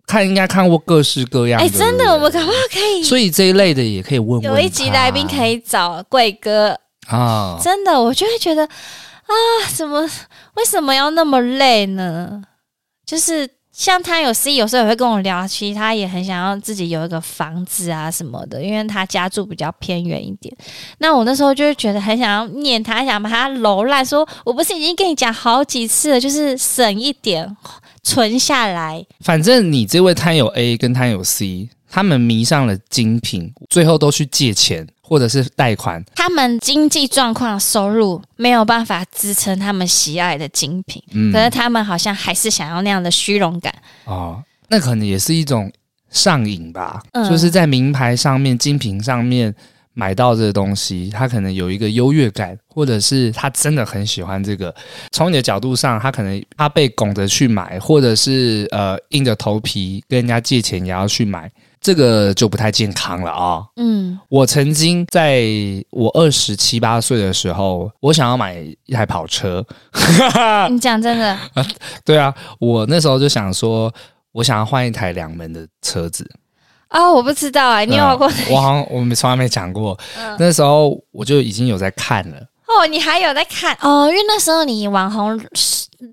[0.07, 1.67] 看应该看过各式各样的。
[1.67, 3.03] 哎、欸，真的，我们可不可以？
[3.03, 4.43] 所以这一类的也可以问问。
[4.43, 6.75] 有一集来宾可以找贵哥
[7.09, 9.35] 啊，真的，我就会觉得啊，
[9.77, 10.01] 怎么
[10.55, 12.43] 为什么要那么累呢？
[13.05, 13.47] 就是。
[13.73, 20.55] 像他有 C，有时候也会跟我聊，其实他也很想要自己有一个房子啊什么的，因为他家住比较偏远一点。
[20.99, 27.57] 那我那时候就是觉得很想要念他，想把他揉烂，说我不是已经跟你讲好几次了，就是省一点
[28.03, 29.05] 存下来。
[29.21, 34.87] 反正你这位摊有 A 跟摊有 C，他们迷上了精品，最后都去借钱。
[35.03, 43.75] 或者是贷款，他们经济状况、收入没有办法支撑他们喜爱的精品，嗯，可是他们好像还是想要那样的虚荣感
[44.05, 45.69] 哦，那可能也是一种
[46.11, 49.53] 上瘾吧，嗯，就是在名牌上面、精品上面
[49.95, 54.73] 买到这个东西，他可能有一个优越感，或者是他真的很喜欢这个。
[55.11, 61.51] 从你的角度上，他可能他被拱着去买，或者是呃硬着头皮跟人家借钱也要去买。
[61.81, 63.67] 这个就不太健康了啊、哦！
[63.77, 65.43] 嗯，我曾经在
[65.91, 69.65] 我二十七八岁的时候，我想要买一台跑车。
[70.69, 71.39] 你讲真的？
[72.05, 73.91] 对啊，我那时候就想说，
[74.33, 76.31] 我想要换一台两门的车子。
[76.89, 78.35] 啊、哦，我不知道哎，你有过、嗯？
[78.51, 79.99] 我好像我们从来没讲过。
[80.19, 82.37] 嗯、那时候我就已经有在看了。
[82.67, 84.07] 哦，你还有在看哦？
[84.11, 85.41] 因为那时候你网红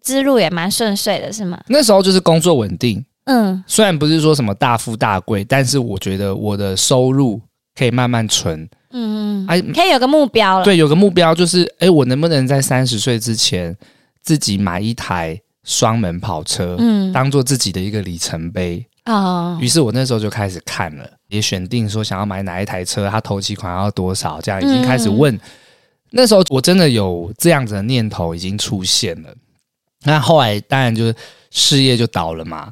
[0.01, 1.59] 之路也蛮顺遂的，是吗？
[1.67, 3.03] 那时候就是工作稳定。
[3.27, 7.41] 嗯，虽然不是说什么大富大贵，但是我觉得我的收入
[7.77, 8.61] 可以慢慢存。
[8.91, 10.63] 嗯嗯，哎，可以有个目标了。
[10.63, 13.75] 对，有个目标就是，哎，我能不能在三十岁之前
[14.21, 18.85] 自己买一台双门跑车，嗯，当做自己的一个里程碑。
[19.03, 25.35] 哦，于是我那时候就开始看了，也选定说想要买哪一台车，它头期款要多少，这样已经开始问。
[25.35, 25.39] 嗯、
[26.11, 29.35] 那时候我真的有这样子的念头已经出现了。
[30.03, 31.13] 那后来当然就是。
[31.49, 32.71] 事业就倒了嘛，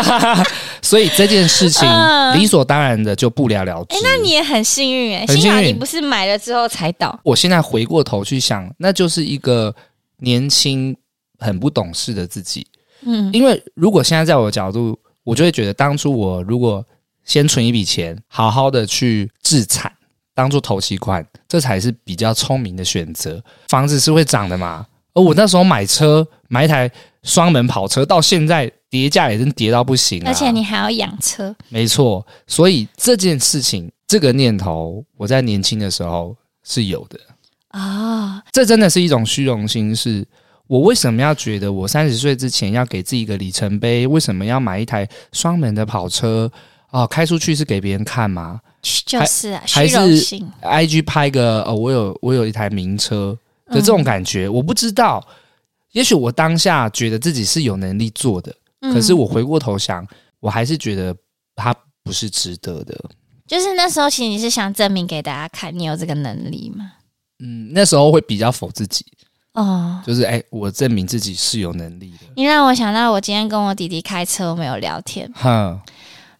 [0.82, 1.88] 所以这件事情
[2.34, 3.96] 理所当然的就不了了之。
[4.02, 7.18] 那你也很幸运哎，幸好你不是买了之后才倒。
[7.22, 9.74] 我现在回过头去想，那就是一个
[10.18, 10.96] 年轻
[11.38, 12.66] 很不懂事的自己。
[13.06, 16.84] 嗯，因为如果现在在我的角度，我就会觉得当初我如果
[17.24, 19.90] 先存一笔钱，好好的去置产，
[20.34, 23.42] 当做投期款，这才是比较聪明的选择。
[23.68, 26.90] 房子是会涨的嘛，而我那时候买车买一台。
[27.24, 31.56] 双门跑车到现在跌价也真跌到不行，而且你还要养车。
[31.70, 37.18] 没错，所以这件事情，这个念头，我在年轻的时候是有的
[37.68, 38.42] 啊。
[38.52, 40.22] 这真的是一种虚荣心，是
[40.66, 44.06] 我为什么要觉得我三十岁之前要给自己一个里程碑？
[44.06, 46.52] 为什么要买一台双门的跑车
[46.90, 47.06] 啊？
[47.06, 48.60] 开出去是给别人看吗？
[49.06, 50.46] 就是啊，虚荣心。
[50.60, 53.34] 还是 IG 拍个哦，我有我有一台名车
[53.66, 55.26] 的这种感觉，嗯、我不知道。
[55.92, 60.04] 也许我当下觉得自己是有能力做的，嗯、可是我回过头想，
[60.40, 61.14] 我还是觉得
[61.54, 61.72] 他
[62.02, 62.98] 不是值得的。
[63.46, 66.92] 就是那时候，其实你是想证明给大家看你有这个能力吗？
[67.38, 69.04] 嗯，那时候会比较否自己
[69.52, 72.26] 哦，就是哎、欸，我证明自己是有能力的。
[72.34, 75.32] 你让我想到我今天跟我弟弟开车，我们有聊天。
[75.36, 75.80] 哼，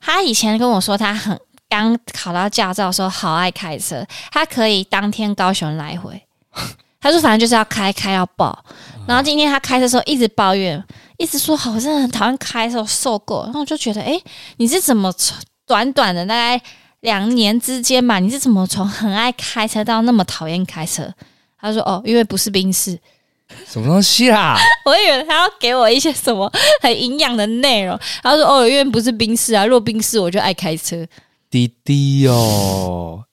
[0.00, 6.20] 他以前跟我说，他很刚考到驾照的时候，好爱开车，他可以当天高雄来回。
[7.04, 8.64] 他说：“反正就是要开，开要爆。
[9.06, 10.82] 然后今天他开车的时候一直抱怨，
[11.18, 13.42] 一直说好像很讨厌开的时候受够。
[13.44, 14.18] 然后我就觉得，哎，
[14.56, 15.36] 你是怎么从
[15.66, 16.58] 短短的大概
[17.00, 18.18] 两年之间嘛？
[18.18, 21.12] 你是怎么从很爱开车到那么讨厌开车？”
[21.60, 22.98] 他说：“哦，因为不是冰室。”
[23.68, 24.56] 什么东西啊？
[24.86, 28.00] 我以为他要给我一些什么很营养的内容。
[28.22, 31.06] 他说：“哦，因为不是冰室啊，如果宾士我就爱开车。”
[31.50, 33.24] 滴滴哦。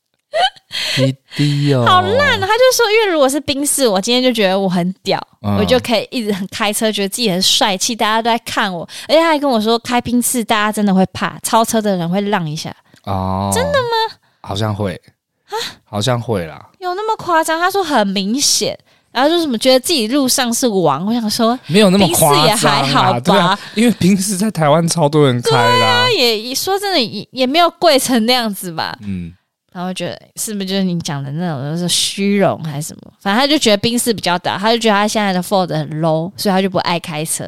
[0.95, 2.47] 滴滴哦，好烂啊！
[2.47, 8.87] 他就说，因为如果是冰室，我今天就觉得我很屌，嗯、我就可以一直很开车，觉得自己很帅气，大家都在看我。
[9.07, 12.75] 而且他还跟我说，开冰室大家真的会怕，超车的人会让一下。
[13.03, 14.17] 哦，真的吗？
[14.41, 14.99] 好像会
[15.45, 15.53] 啊，
[15.83, 16.69] 好像会啦。
[16.79, 17.59] 有那么夸张？
[17.59, 18.77] 他说很明显，
[19.11, 21.05] 然后就什么觉得自己路上是王。
[21.05, 23.35] 我想说，没有那么夸张，也还好吧？
[23.35, 28.97] 啊、因为平时在台湾超多人开啦，也说真的也也没有贵成那样子吧？
[29.03, 29.33] 嗯。
[29.73, 33.13] 然后觉得是不是就是你讲的那种，就是虚荣还是什么？
[33.19, 37.45] 反正他就觉得宾士比较大，他就觉得他现在的 Ford 很 low，所以他就不爱开车。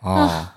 [0.00, 0.54] 哦，啊、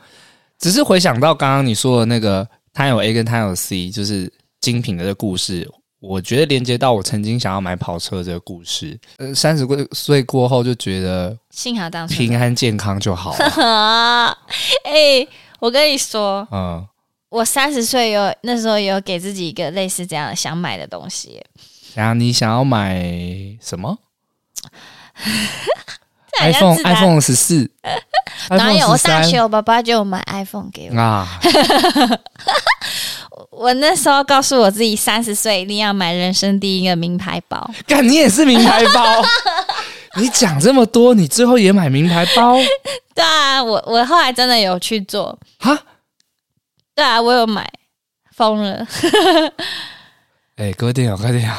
[0.59, 5.65] 只是回想到刚刚你说的那个，他有 A 跟他有 C，就是精品的这个故事，
[6.01, 8.99] 我觉得连接到我曾经想要买跑车这个故事。
[9.17, 14.37] 呃，三十岁过后就觉得幸好当时平安健康就好了。
[14.83, 16.85] 哎、欸，我跟你说，嗯。
[17.35, 21.43] 我三十岁有那时候有给自己一个类似这样想买的东西。
[21.93, 23.03] 然后你想要买
[23.61, 23.97] 什么？
[26.39, 27.69] iPhone iPhone 十四？
[28.51, 28.87] 哪有？
[28.89, 31.27] 我大学我爸爸就买 iPhone 给我啊。
[33.51, 37.69] 我那时候告诉我自己，三十岁一定要买人生第一个名牌包。
[37.85, 39.21] 干，你也是名牌包？
[40.17, 42.55] 你讲这么多，你最后也买名牌包？
[43.13, 45.37] 对啊，我我后来真的有去做。
[45.59, 45.77] 哈？
[46.95, 47.69] 对啊，我有买，
[48.35, 48.87] 疯了。
[50.55, 51.51] 哎、欸，各位电友，各位电友，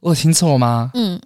[0.00, 0.90] 我有听错吗？
[0.94, 1.20] 嗯，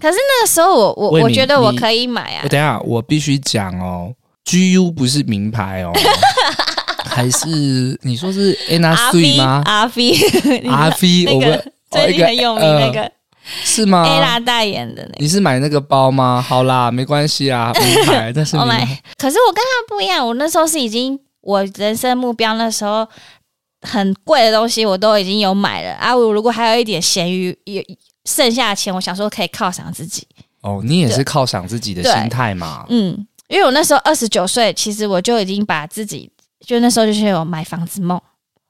[0.00, 2.40] 可是那个时候我我我觉得我可以买啊。
[2.44, 5.90] 我等一下，我必须讲哦，GU 不是名牌哦，
[7.04, 7.48] 还是
[8.02, 13.12] 你说是 Anna Sui 吗？RV，RV， 我们最近很有名那个、呃、
[13.64, 16.40] 是吗？Ella 代言的那个，你是买那个包吗？
[16.40, 18.86] 好啦，没关系啊，名牌，但是我买。
[19.18, 21.18] 可是我跟他不一样，我那时候是已经。
[21.40, 23.08] 我人生目标那时候
[23.82, 26.14] 很贵的东西我都已经有买了啊！
[26.14, 27.82] 我如果还有一点闲余，有
[28.26, 30.26] 剩下的钱，我想说可以犒赏自己。
[30.60, 32.84] 哦，你也是犒赏自己的心态嘛？
[32.90, 36.30] 嗯，因为我那时候二十九岁，其实我就已经把自己
[36.66, 38.20] 就那时候就是有买房子梦，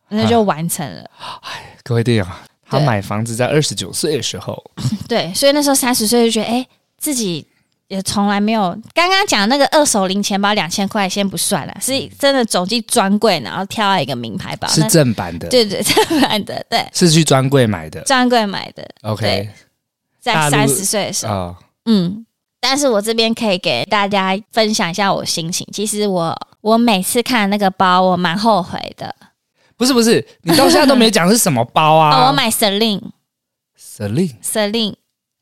[0.08, 1.10] 那就完成了。
[1.42, 2.26] 哎，各位队友，
[2.68, 4.62] 他买房子在二十九岁的时候，
[5.08, 7.44] 对，所以那时候三十岁就觉得，哎，自己。
[7.90, 19.48] 也从来没有，刚刚讲那个二手零钱包两千块先不算了，是真的走进专柜，然后挑了一个名牌包，是正版的，对对，正版的，对，是去专柜买的，专柜买的，OK，
[20.20, 22.24] 在三十岁的时候，哦、嗯，
[22.60, 29.12] 但是我这边可以给大家分享一下我心情，其实我我每次看那个包，我蛮后悔的，
[29.76, 32.14] 不是不是，你到现在都没讲是什么包啊？
[32.22, 34.94] 哦、我买 Celine，Celine，Celine。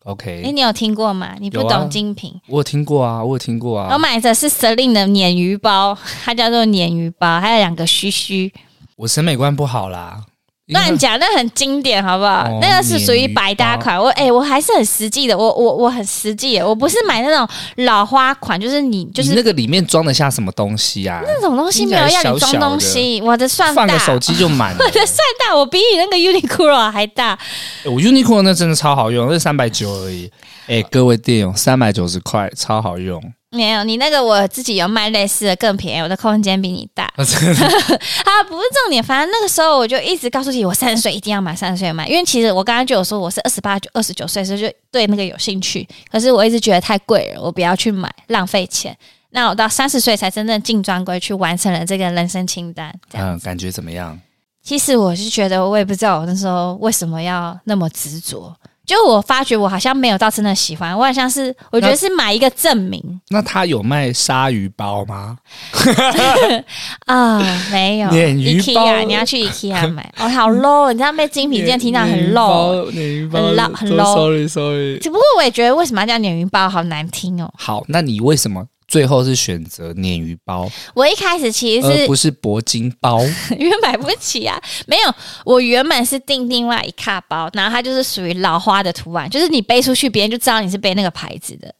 [0.08, 1.36] OK，哎，你有听过吗？
[1.38, 3.92] 你不懂精品，啊、我有听过啊，我有听过啊。
[3.92, 8.50] 我买的是 Celine 的鲶鱼包，它叫做鲶鱼包，还有两个须须。
[8.96, 10.24] 我审美观不好啦。
[10.68, 12.44] 乱讲，那很经典，好不好？
[12.44, 13.98] 哦、那个是属于百搭款。
[13.98, 17.48] 我哎、欸，我还是很实际的，我我我很实际，我不是买那种
[17.84, 21.22] 老花款，就是你就是你那个里面装得下什么东西啊？
[21.26, 24.74] 那种东西没有要你装东西，我的算大，放个手机就满。
[24.78, 27.38] 我的算大，我比你那个 Uniqlo 还大。
[27.84, 30.30] 欸、我 Uniqlo 那真的超好用，那三百九而已。
[30.66, 33.22] 哎、欸，各位店友，三百九十块，超好用。
[33.50, 37.04] 没有，你那个我自己有卖类似的更便宜，我的空间比你大。
[37.16, 42.06] 啊，不是重点，反正那个时候我就一直告诉自己，我三十岁一定要买，三十岁买。
[42.06, 48.94] 因为其实我刚刚就有说我是二十八、二十九岁时候就对那个有兴趣，可是我一直觉得太贵了，我不要去买，浪费钱。
[49.30, 52.94] 那我到三十岁才真正进专柜去完成了这个人生清单。
[53.12, 54.18] 嗯，感觉怎么样？
[54.62, 58.54] 其实我是觉得，我也不知道我那时候为什么要那么执着。
[58.88, 63.00] 就我发觉，我好像没有到真的喜欢，我好像是我觉得是买一个证明。
[63.28, 65.36] 那，那他有卖鲨鱼包吗？
[67.04, 68.08] 啊、哦，没有。
[68.08, 70.10] 鲶鱼包，IKEA, 你要去 IKEA 买。
[70.18, 70.90] 哦，好 low！
[70.90, 74.14] 你知道被精品店听到很 low，很 low，很 low。
[74.14, 74.98] Sorry，Sorry。
[74.98, 76.66] 只不过我也觉得，为什么要叫鲶鱼包？
[76.66, 77.52] 好难听哦。
[77.58, 78.64] 好，那你为什么？
[78.88, 80.68] 最后是选择鲶鱼包。
[80.94, 83.20] 我一开始其实是不是铂金包，
[83.56, 84.60] 因为买不起啊。
[84.86, 91.72] 没有，我原本是订另外一卡包，然后它就是属于老花的图案，就是你背出去，别人就知道你是背那个牌子的。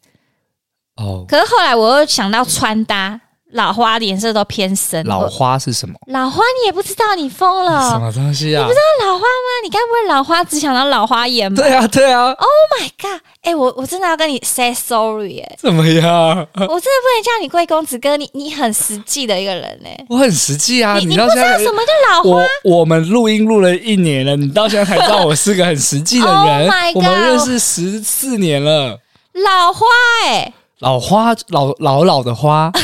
[0.96, 1.24] 哦。
[1.26, 3.20] 可是后来我又想到穿搭。
[3.52, 5.04] 老花的颜色都偏深。
[5.06, 5.94] 老花是什么？
[6.08, 7.90] 老花你也不知道，你疯了？
[7.90, 8.61] 什么东西啊？
[8.61, 9.48] 你不知道老花吗？
[9.64, 11.62] 你该不会老花只想到老花眼吧？
[11.62, 12.26] 对啊，对啊。
[12.26, 12.37] Oh
[12.78, 13.20] my god！
[13.42, 15.56] 哎、欸，我我真的要跟你 say sorry 哎。
[15.58, 16.04] 怎么样？
[16.04, 20.04] 我真的不能叫你贵公子哥，你你很实际的一个人哎。
[20.11, 22.42] 我很实际啊，你你不知道什么叫老花？
[22.64, 26.66] 我我们录音录了一年了，你到现在才知道我是个很实际的人。
[26.66, 26.96] Oh my god！
[26.96, 28.98] 我们认识十四年了。
[29.32, 29.87] 老花
[30.26, 32.70] 哎，老花老老老的花。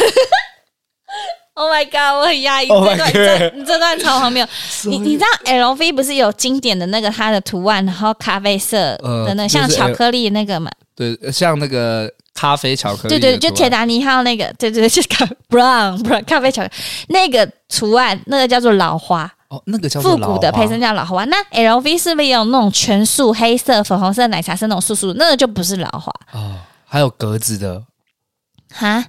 [1.56, 2.20] Oh my god！
[2.20, 4.44] 我很压抑，oh、这段这你这段超荒谬。
[4.86, 10.68] 你你知道 LV 不是有经典的那个它的图案，然后咖啡色的那、呃、像巧克力那个嘛？
[10.96, 13.08] 对，像那个咖啡巧克力。
[13.08, 16.74] 对对，就铁达尼号那个，对对对， 就咖 brown brown 咖啡巧克力
[17.08, 19.30] 那个图案，那个叫做老花。
[19.46, 21.24] 哦，那个叫复古的配色叫老花。
[21.26, 25.12] 那 LV 是不是也有那种全素黑色、粉红色、奶茶色那种素素？
[25.12, 27.80] 那个就不是老花哦，还有格子的。
[28.74, 29.04] 哈，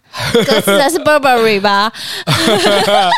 [0.45, 1.91] 格子的是 Burberry 吧？
[2.26, 2.36] 天
[2.91, 3.09] 哪！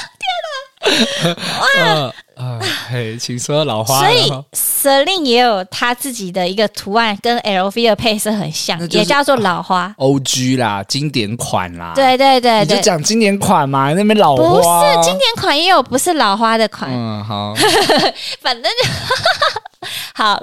[1.25, 3.99] 哇啊，嘿，请说老花。
[3.99, 11.93] 所以 Celine 也有他自己的一个图案，跟 LV 的配色很像，也叫做老花 OG 啦，经典款啦。
[11.95, 16.89] 对对对，你就讲经典款嘛，那边老花不是经典款，也有不是老花的款。
[16.91, 17.53] 嗯，好，
[18.39, 18.89] 反正就
[20.13, 20.41] 好。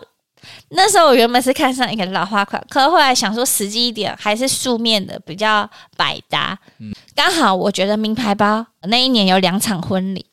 [0.77, 6.59] 那时候我原本是看上一个老花款，可是后来想说实际一点，还是素面的比较百搭。
[6.79, 10.27] 嗯，刚好我觉得名牌包那一年有两场婚礼。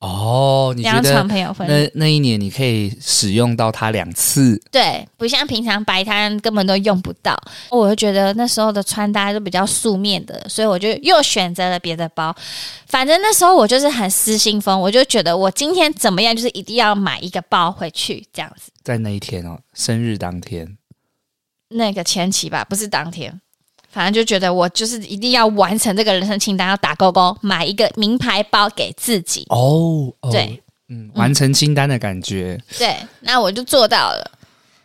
[0.00, 4.58] 哦，你觉得那那一年你可以使用到它两次？
[4.70, 7.38] 对，不像平常摆摊根本都用不到。
[7.70, 12.34] 我就觉得那时候的穿搭都比较素面的，所以我就又选择了别的包。
[12.86, 18.72] 反正那时候我就是很失心疯，我就觉得我今天怎么样，就是一定要买一个包回去这样子。
[18.82, 20.78] 在那一天哦，生日当天，
[21.68, 23.38] 那个前期吧，不是当天。
[23.90, 29.44] 反正就觉得我就是一定要完成这个人生清单，要打勾勾，买一个名牌包给自己。
[29.48, 32.58] 哦，哦对，嗯，完成清单的感觉。
[32.78, 34.30] 对，那我就做到了。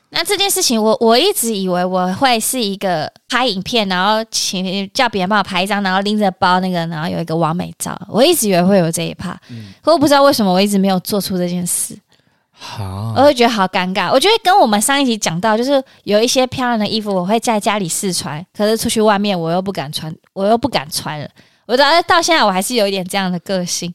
[0.09, 7.99] 那这件事情我，我我一直以为我会是一个拍影片，然后请叫别人帮我拍一张，然后拎着包那个，然后有一个完美照。
[8.07, 11.97] 我一直以为会有这一趴，嗯，可我不知道为什么我一直没有做出这件事。
[12.57, 14.09] 好，我会觉得好尴尬。
[14.11, 21.29] 我觉得跟我们上一集讲到，就是有一些漂亮的衣服，我会在家里试穿，可是出去外面我又不敢穿，我又不敢穿了。
[21.65, 23.93] 我到到现在我还是有一点这样的个性。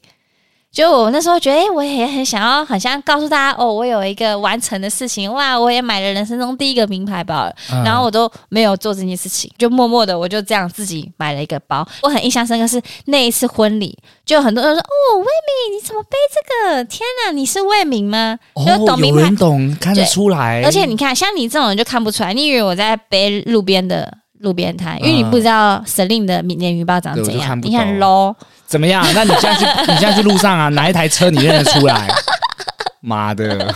[0.71, 11.85] 就我那时候觉得，哎、欸，我也很想要，很想告诉大家，哦，我有一个完成的事情，哇，我也买了人生中第一个名牌包了，嗯、然后我都没有做这件事情，就默默的我就这样自己买了一个包。
[12.03, 16.83] 我很印象深刻是那一次婚礼，就很多人说，哦，魏敏，你怎么背这个？
[16.85, 18.39] 天哪，你是魏敏吗？
[18.53, 20.61] 哦，就懂名牌，懂，看得出来。
[20.63, 24.09] 而且你看，像你这种人就看不出来，你以为我在背路边的
[24.41, 28.35] 路边摊，因为你不知道 Celine 的联名包长怎样，看你很 low。
[28.67, 29.05] 怎么样？
[29.13, 32.07] 那你现在去， 你现在去路上啊，哪一台车你认得出来？
[33.01, 33.73] 妈的！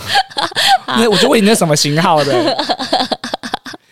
[0.87, 2.57] 那我就问你那什么型号的？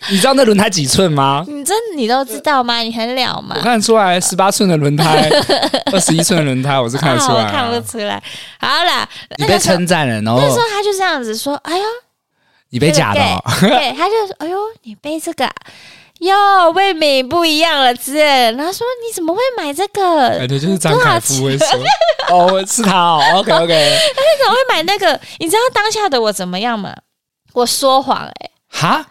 [0.09, 1.43] 你知道那轮胎几寸吗？
[1.47, 2.79] 你这你都知道吗？
[2.79, 3.55] 你很了吗？
[3.57, 5.29] 我看得出来，十八寸的轮胎，
[5.91, 8.21] 二十一寸的轮胎，我是看得出来，看不出来。
[8.59, 9.07] 好啦，
[9.37, 11.83] 你被称赞了，然后那时候他就这样子说：“哎呦，
[12.69, 13.19] 你被假的。”
[13.59, 15.49] 对，他就说：“哎呦，你背这个。”
[16.23, 18.51] 哟，魏敏不一样了，之类。
[18.53, 20.29] 然后说，你怎么会买这个？
[20.37, 21.67] 感觉就是张凯夫会说，
[22.31, 23.65] 哦，是他哦，OK OK。
[23.65, 25.19] 你怎么会买那个？
[25.39, 26.95] 你知道当下的我怎么样吗？
[27.53, 29.05] 我说谎哎、欸，哈，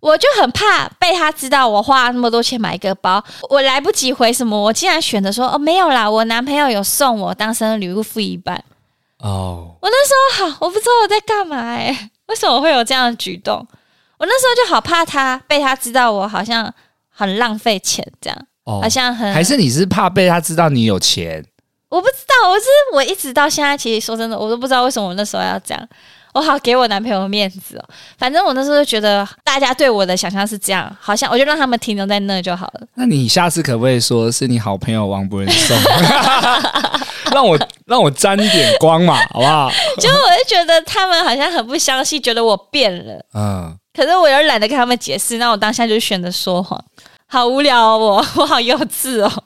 [0.00, 8.62] 我就很怕被他知道我花了那么多钱买一个包，我来不及回什么，我竟然选择说哦，没有啦，我男朋友有送我当生日礼物付一半。
[9.20, 13.66] 哦，我那时候好，我不知道我在干嘛哎、欸，为什么会有这样的举动？
[14.18, 16.72] 我那时候就好怕他被他知道我好像
[17.08, 21.44] 很浪费钱这样，哦、好像很还是你是怕被他知道你有钱？
[21.88, 25.88] 我不知道，我是我一直到现在，其实说真的，我都不知道为什么我那时候要这样，
[26.34, 27.84] 我好给我男朋友面子哦。
[28.18, 32.86] 反正我那时候就觉得大家对我的想象是这样，好像我就让他们停留在那就好了。
[32.94, 35.74] 那你下次可不可以说是你好朋友王博仁送，
[37.32, 39.70] 让我让我沾一点光嘛，好不好？
[39.98, 43.74] 就我就觉得他们好像很不相信，觉得我变了，嗯。
[43.98, 46.80] 可是我又懒得跟他们解释，那我当下就选择说谎，
[47.26, 49.44] 好无聊哦，我 我好幼稚哦。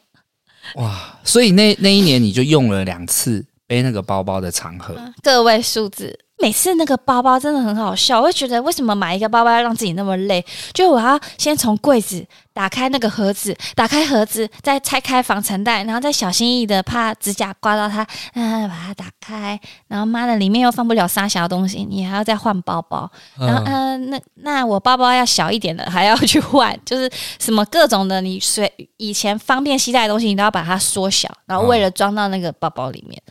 [0.74, 6.18] 哇，所以那那一年你就用了两次背那个包包的场合，个位数字。
[6.42, 10.44] 每次那个包包真的很好笑，我会觉得为什么买一个包包要让自己那么累？
[10.74, 33.22] 就我要先从柜子打开那个盒子，打开盒子，再拆开防尘袋，然后再小心翼翼的怕指甲刮到它，嗯，把它打开，然后妈的里面又放不了三小东西，你还要再换包包，然后嗯，那那我包包要小一点的还要去换， 就是什么各种的你随以前方便携带的东西，你都要把它缩小，然后为了装到那个包包里面。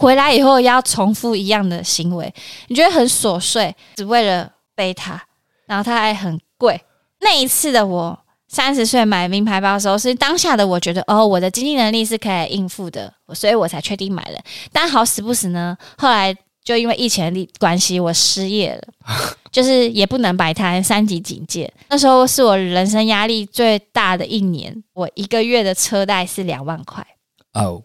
[0.00, 2.32] 回来以后要重复一样的行为，
[2.68, 5.20] 你觉得很琐碎，只为了背它，
[5.66, 6.80] 然后它还很贵。
[7.20, 14.38] 那一次的我三十岁买名牌包的时候，是当下的我觉得哦，我的经济能力是可以应付的，所以我才确定买了。
[14.72, 18.82] 但好死不死呢，后来就因为疫情的关系，我失业了，
[19.52, 21.70] 就是也不能摆摊，三级警戒。
[21.90, 27.06] 那时候是我人生压力最大的一年，我一个月的车贷是两万块
[27.52, 27.82] 哦。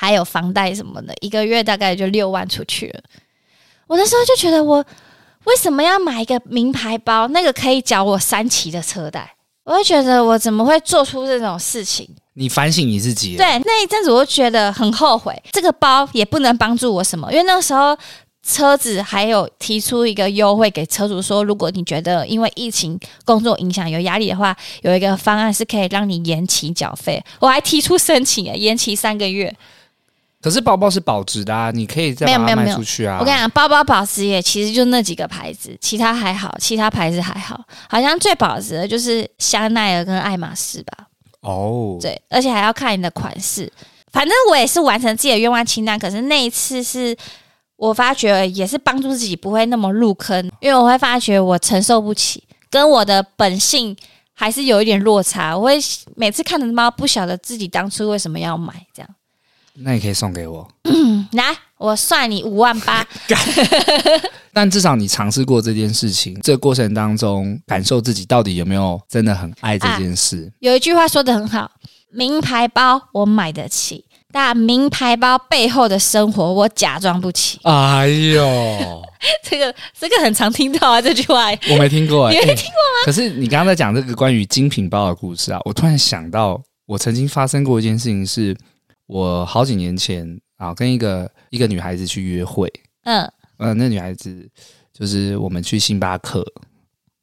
[0.00, 3.02] 还有房贷什么的，一个月大概就六万出去了。
[3.86, 4.82] 我那时候就觉得，我
[5.44, 7.28] 为什么要买一个名牌包？
[7.28, 9.36] 那个可以缴我三期的车贷。
[9.64, 12.08] 我就觉得，我怎么会做出这种事情？
[12.32, 13.36] 你反省你自己。
[13.36, 15.36] 对，那一阵子我就觉得很后悔。
[15.52, 17.94] 这个包也不能帮助我什么，因为那时候
[18.42, 27.22] 车子还有提出一个优惠给车主，说如果你觉得因为疫情工作影响有压力的话，有一个方案是可以让你延期缴费。
[27.38, 29.54] 我还提出申请，延期三个月。
[30.42, 33.18] 可是包包是保值的啊，你可以再把它卖出去啊。
[33.20, 41.08] 我跟你讲，包包保值也其实就那几个牌子，其他还好，其他牌子还好，好像最保值的就是香奈儿跟爱马仕吧。
[41.42, 43.70] 哦，对，而且还要看你的款式。
[44.12, 47.16] 反正我也是完成自己的愿望清单，可是那一次是
[47.76, 53.94] 我发觉也是帮助自己不会那么入坑，因为我会发觉我承受不起，跟我的本性
[54.34, 55.56] 还是有一点落差。
[55.56, 55.78] 我会
[56.16, 59.08] 每次看着猫，不晓得自己当初为什么要买这样。
[59.74, 63.06] 那你可以送给我，嗯，来，我算你五万八。
[64.52, 70.50] 但至少你尝试过这件事情，这个过程当中感受自己到底有没有真的很爱这件事。
[70.52, 71.70] 啊，有一句话说得很好。
[72.12, 77.60] 名牌包我买得起，但名牌包背后的生活我假装不起。
[77.62, 79.02] 哎呦，
[79.48, 83.00] 这个这个很常听到啊，这句话我没听过， 你没听过吗？
[83.04, 88.56] 欸、可是你刚刚在讲这个关于精品包的故事啊，我突然想到，我曾经发生过一件事情，是
[89.10, 93.28] 我好几年前啊，跟一个一个女孩子去约会，嗯。
[93.56, 94.48] 呃，那女孩子
[94.92, 96.46] 就是我们去星巴克，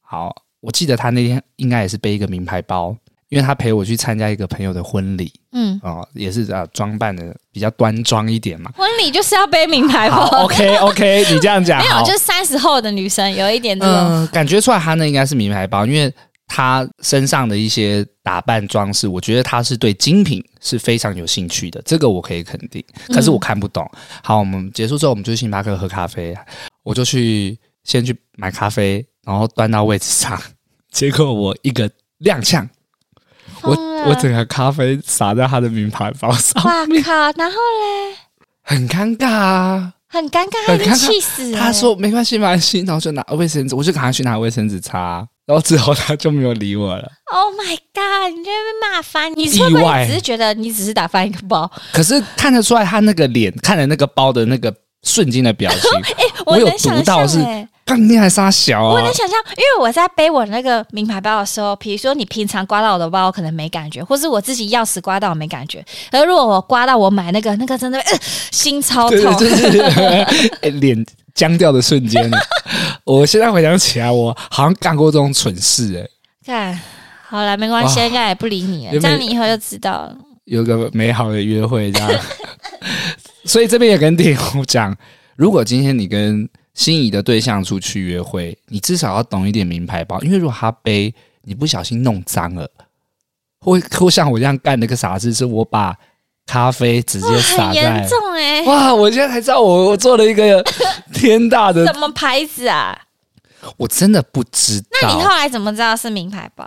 [0.02, 2.96] 好，我记得她那天应该也是背一个名牌包。
[3.30, 8.72] 因为她陪我去参加一个朋友的婚礼，嗯，哦，也是啊，装扮的比较端庄一点嘛。
[8.74, 16.14] 婚礼就是要背名牌包，OK OK，你这样讲， 没有，就是三十后的女生有一点这种，呃，感觉出来，她那应该是名牌包，因为
[16.48, 22.84] 她身上的一些打扮装饰，我觉得他是对精品是非常有兴趣的，这个我可以肯定。
[23.10, 23.88] 可是我看不懂。
[23.94, 26.36] 嗯、好，我们结束之后，我们就去星巴克喝咖啡，
[26.84, 30.42] 我就去先去买咖啡，然后端到位置上，
[30.92, 31.90] 结果我一个
[32.22, 32.68] 踉跄。
[33.64, 33.72] 我
[34.06, 37.12] 我整个咖啡洒在他的名牌包上，哇靠！
[37.36, 38.16] 然后嘞，
[38.62, 41.60] 很尴尬啊，很尴尬，他就气死了。
[41.60, 47.10] 他说没关系，没关系，然后就拿卫生纸，我就赶快去拿卫生纸擦，然后之后他就没有理我了。
[47.34, 48.38] Oh my god！
[48.38, 54.72] 你就被骂翻，你是不是只是觉得你只是打翻一个包，可是看得出来他那个脸，看了那个包的那个
[55.04, 57.40] 瞬间的表情，哎、 欸，我有读到是。
[57.96, 58.94] 你还傻小啊！
[58.94, 65.84] 我能想象，因为我在背我那个名牌包的时候，比如说你平常刮到我的包，我可能没感觉，或是我自己钥匙刮到我没感觉。
[66.12, 68.20] 而如果我刮到我买那个，那个真的、呃、
[68.52, 69.70] 心超痛，就是
[70.80, 72.30] 脸僵掉的瞬间。
[73.06, 76.10] 我现在回想起来，我好像干过这种蠢事哎、欸。
[76.46, 76.82] 看，
[77.28, 80.16] 好了，没关系，应该也不理你了，这样你以后就知道了。
[80.46, 82.12] 有个美好的约会，这样。
[83.46, 84.96] 所以这边也跟电友讲，
[85.36, 86.48] 如果今天你跟
[86.78, 92.70] 心仪的对象出去约会，你至少要懂一点名牌包，因为如果他背，你不小心弄脏了，
[93.60, 95.98] 会会像我这样干了个傻事，是我把
[96.46, 98.64] 咖啡直接洒在，很严重哎！
[98.66, 100.64] 哇，我现在才知道我我做了一个
[101.12, 102.96] 天大的什么牌子啊？
[103.76, 104.88] 我真的不知道。
[105.02, 106.66] 那你后来怎么知道是名牌包？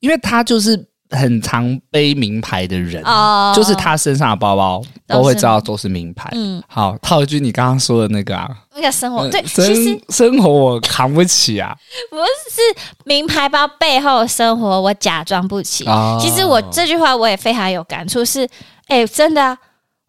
[0.00, 0.88] 因为他就是。
[1.14, 6.28] 很常背名牌的人，哦、就是他身上的包包都会知道都是名牌。
[6.32, 11.74] 嗯，好，套一句你刚刚说的那个啊，那个生活对，生其实生活我扛不起啊，
[12.10, 12.60] 不是
[13.04, 15.84] 名牌包背后生活我假装不起。
[15.86, 18.44] 哦、其实我这句话我也非常有感触，是
[18.88, 19.56] 哎、欸，真的、啊，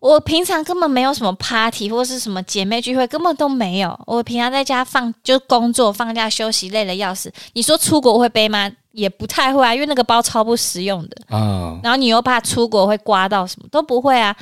[0.05, 3.99] 我平常根本没有什么 party 或是什么姐妹聚会，根本都没有。
[4.05, 7.33] 我平常在家放就工作，放假休息累了要死。
[7.53, 8.71] 你说出国会背吗？
[8.91, 11.39] 也不太会啊，因为那个包超不实用的啊。
[11.39, 14.35] 哦、然后你又怕出国会刮到什么，都不会啊。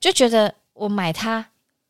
[0.00, 1.44] 就觉得我买它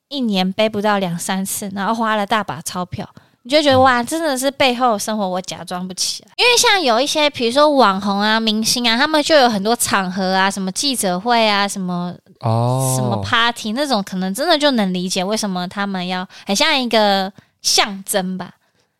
[0.08, 3.08] 一年背不到两三次，然后花了大把钞票，
[3.42, 6.30] 你就觉得哇，真的是背后生活我假装不起来。
[6.36, 18.52] 因为像有一些，比如说网红啊、明星啊，他们就有很多场合啊，什么记者会啊，什么哦，什么 party 那种，可能真的就能理解为什么他们要很像一个象征吧。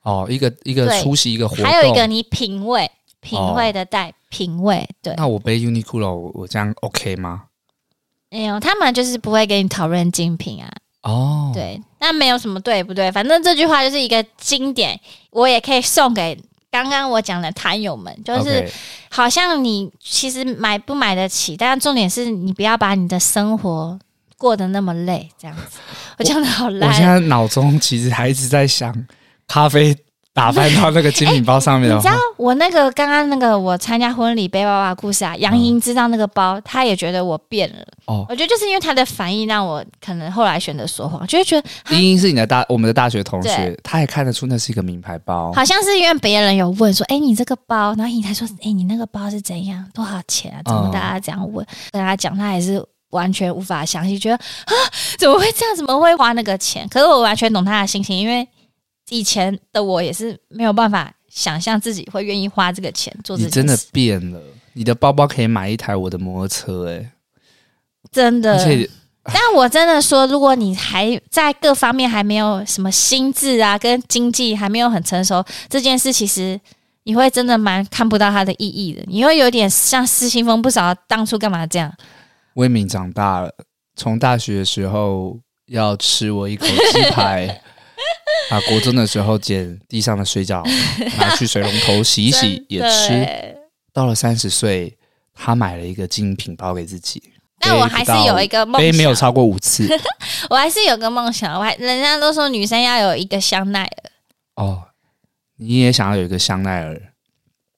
[0.02, 2.90] 哦，一个一个出席一个活动，还有一个你品味。
[3.24, 5.14] 品味的带品味，对。
[5.16, 7.44] 那我背 Uniqlo，我这样 OK 吗？
[8.28, 10.68] 没有，他们就是不会跟你讨论精品啊。
[11.02, 13.10] 哦，对，那没有什么对不对？
[13.10, 14.98] 反正这句话就是一个经典，
[15.30, 16.40] 我也可以送给
[16.70, 18.70] 刚刚我讲的摊友们，就是
[19.10, 23.98] 好像你其实买不买得起，但重点是你不要把你的生活
[24.38, 25.78] 过得那么累，这样子。
[26.18, 26.88] 我讲的好烂。
[26.88, 29.06] 我现在脑中其实还一直在想
[29.48, 29.96] 咖啡。
[30.34, 35.36] 打翻到那个精品包上面，欸， 你知道我那个刚刚那个我参加婚礼背包包的故事啊？
[35.36, 37.84] 杨莹知道那个包，她也觉得我变了。
[38.06, 45.52] 哦，我觉得就是因为她的反应让我可能后来选择说谎，就会觉得莹莹是你的大我们的大学同学，她也看得出那是一个名牌包。
[45.52, 49.84] 好像是因为别人有问说：“哎，欸，你这个包？”然后莹才说：“哎，欸，你那个包是怎样？
[49.92, 51.62] 多少钱啊？”怎么大家这样问？
[51.66, 54.72] 嗯，跟她讲，她还是完全无法相信，觉得啊，
[55.18, 55.76] 怎么会这样？
[55.76, 56.88] 怎么会花那个钱？
[56.88, 58.48] 可是我完全懂他的心情，因为。
[59.12, 63.60] 以前的我也是没有办法想象自己会愿意花这个钱做这件事。
[63.60, 64.40] 你真的变了，
[64.72, 67.12] 你的包包可以买一台我的摩托车，欸，哎，
[68.10, 68.54] 真的。
[68.54, 68.88] 而且
[69.24, 76.58] 但我真的说，如果你还在各方面还没有什么心智啊，跟经济还没有很成熟，这件事其实
[77.02, 79.04] 你会真的蛮看不到它的意义的。
[79.06, 81.92] 你会有点像失心疯，不知道当初干嘛这样。
[82.54, 83.54] 威敏长大了，
[83.94, 87.60] 从大学的时候要吃我一口鸡排。
[88.50, 90.62] 啊，国中的时候捡地上的水饺
[91.18, 93.56] 拿去水龙头洗一洗也吃。
[93.92, 94.96] 到了三十岁，
[95.34, 97.22] 他买了一个精品包给自己。
[97.58, 99.88] 但我还是有一个梦想，背没有超过五次。
[100.50, 104.10] 我还是有个梦想，我还人家都说女生要有一个香奈儿。
[104.56, 104.82] 哦，
[105.58, 107.00] 你也想要有一个香奈儿？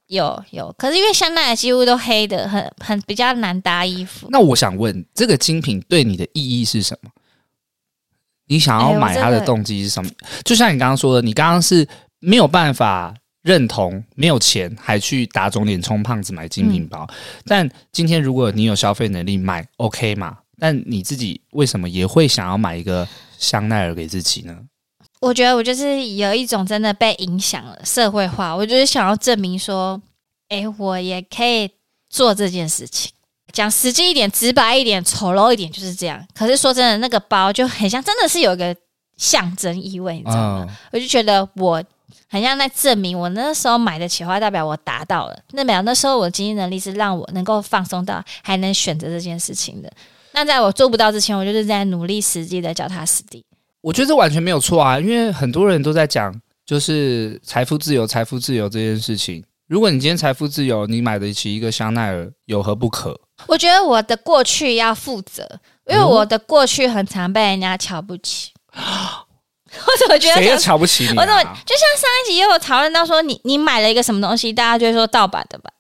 [0.07, 4.29] 有有，可是因为香奈儿几乎都黑的，很很比较难搭衣服。
[4.31, 7.11] 那我想问，这个精品对你的意义是什么？
[8.47, 10.09] 你想要买它的动机是什么？
[10.09, 11.87] 欸、就像你刚刚说的，你刚刚是
[12.21, 17.07] 没有办法认同，没有钱还去打肿脸充胖子买精品包。
[17.09, 17.15] 嗯、
[17.47, 20.39] 但今天如果你有消费能力买，OK 嘛？
[20.59, 23.07] 但你自己为什么也会想要买一个
[23.39, 24.57] 香奈儿给自己呢？
[25.21, 28.55] 我觉得我就是有一种真的被影响了，社会化。
[28.55, 30.01] 我就是想要证明说，
[30.49, 31.71] 哎、欸，我也可以
[32.11, 33.11] 做这件事情。
[33.55, 36.23] 讲实际一点、直白一点、丑陋一点，就是这样。
[36.35, 38.77] 可是说真的，那个包就很像，真的是有一个
[39.17, 40.67] 象征意味，你知道吗？
[40.69, 41.83] 嗯、我就觉得我
[42.29, 45.39] 很像在证明，我那时候买得起的话，代表我达到了。
[45.53, 49.91] 那表那时候我的经济能力是让我能够放松到还能选择这件事情的。
[50.33, 53.45] 那在我做不到之前，我就是在努力实际的脚踏实地。
[53.81, 56.35] 我觉得这完全没有错啊，因为很多人都在讲，
[56.67, 59.45] 就是财富自由、财富自由这件事情。
[59.69, 63.21] 如果你今天财富自由，你买得起一个香奈儿，有何不可？
[63.47, 65.47] 我觉得我的过去要负责，
[65.87, 68.51] 因为我的过去很常被人家瞧不起。
[68.77, 68.83] 嗯、
[69.87, 71.15] 我怎么觉得谁要瞧不起你、啊？
[71.19, 75.71] 我怎么就像上一集也有讨论到说你，你你买了一个什么东西，大家就会说盗版的吧？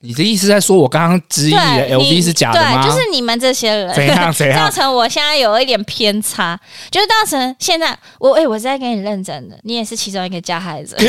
[0.00, 2.82] 你的意思在说我刚刚质疑的 LV 是假的吗？
[2.82, 6.60] 对，就是你们这些人怎样怎样 造成我现在有一点偏差，
[6.90, 10.94] 就是造成现在我哎、欸，我是在跟你认真的，你也是其中一个加害者。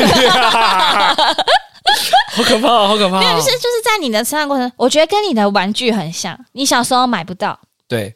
[2.32, 3.18] 好可怕，好可怕！
[3.18, 6.38] 没有，就是就是在你的成长过程，我觉得跟你的玩具很像。
[6.52, 8.14] 你小时候买不到，对，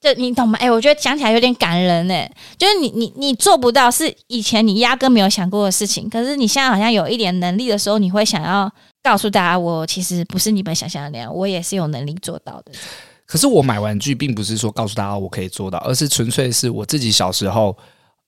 [0.00, 0.58] 就你懂吗？
[0.58, 2.14] 哎、欸，我觉得讲起来有点感人呢。
[2.56, 6.08] 就是你你你做不到，是以前你压根没有想过的事情。
[6.08, 8.70] 可是你现在好像有一点能力的时候，你会想要
[9.02, 12.72] 告诉大家，我其实不是你们想象的那样，我也是有能力做到的。
[13.26, 17.76] 可是我买玩具，并不是说告诉大家我可以做到，而是纯粹是我自己小时候。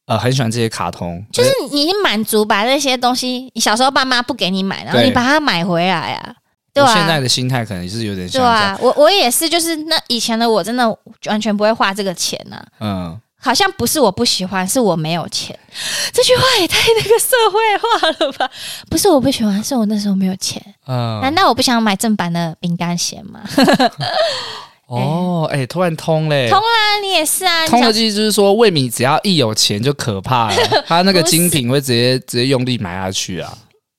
[0.06, 6.34] 呃，很喜欢这些卡通，就是你满足把那些东西，你小时候爸妈不给你买，然后你把它买回来啊，
[6.74, 6.92] 对啊？
[6.94, 8.56] 现在的心态可能是有点像这样。
[8.56, 10.88] 对啊，我我也是，就是那以前的我真的
[11.26, 12.66] 完全不会花这个钱呐、啊。
[12.80, 15.56] 嗯，好像不是我不喜欢，是我没有钱。
[16.12, 18.50] 这句话也太那个社会化了吧？
[18.90, 20.60] 不是我不喜欢，是我那时候没有钱。
[20.88, 23.40] 嗯，难道我不想买正版的饼干鞋吗？
[25.00, 27.66] 哦，哎、欸，突然通嘞，通啦，你也是啊。
[27.66, 33.56] 通的意思就是说，魏敏只要一有钱就可怕了， 他那个精品会直接直接用力买下去啊。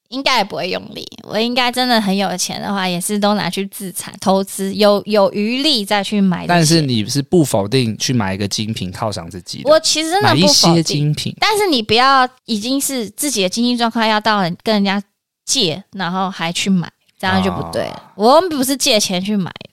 [0.10, 6.46] 应该也不会用力，我应该真的很有钱的话，也是都拿去自产投资，有有余力再去买。
[6.46, 9.72] 但是你是不否定去买一个精品犒赏自己的？
[9.72, 15.02] 我其实真的不否定买一些精品，但是你不要已经是自己的经济状况要到跟人家
[15.48, 16.88] 借，然后还去买，
[17.20, 19.52] 这样就不对我们不是借钱去买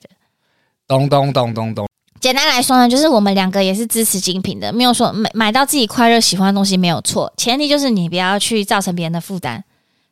[0.91, 1.87] 咚咚咚咚咚。
[2.19, 9.63] 简单来说呢，就是我们两个也是支持精品的，没有说买买到自己快乐喜欢的东西没有错，前提就是你不要去造成别人的负担。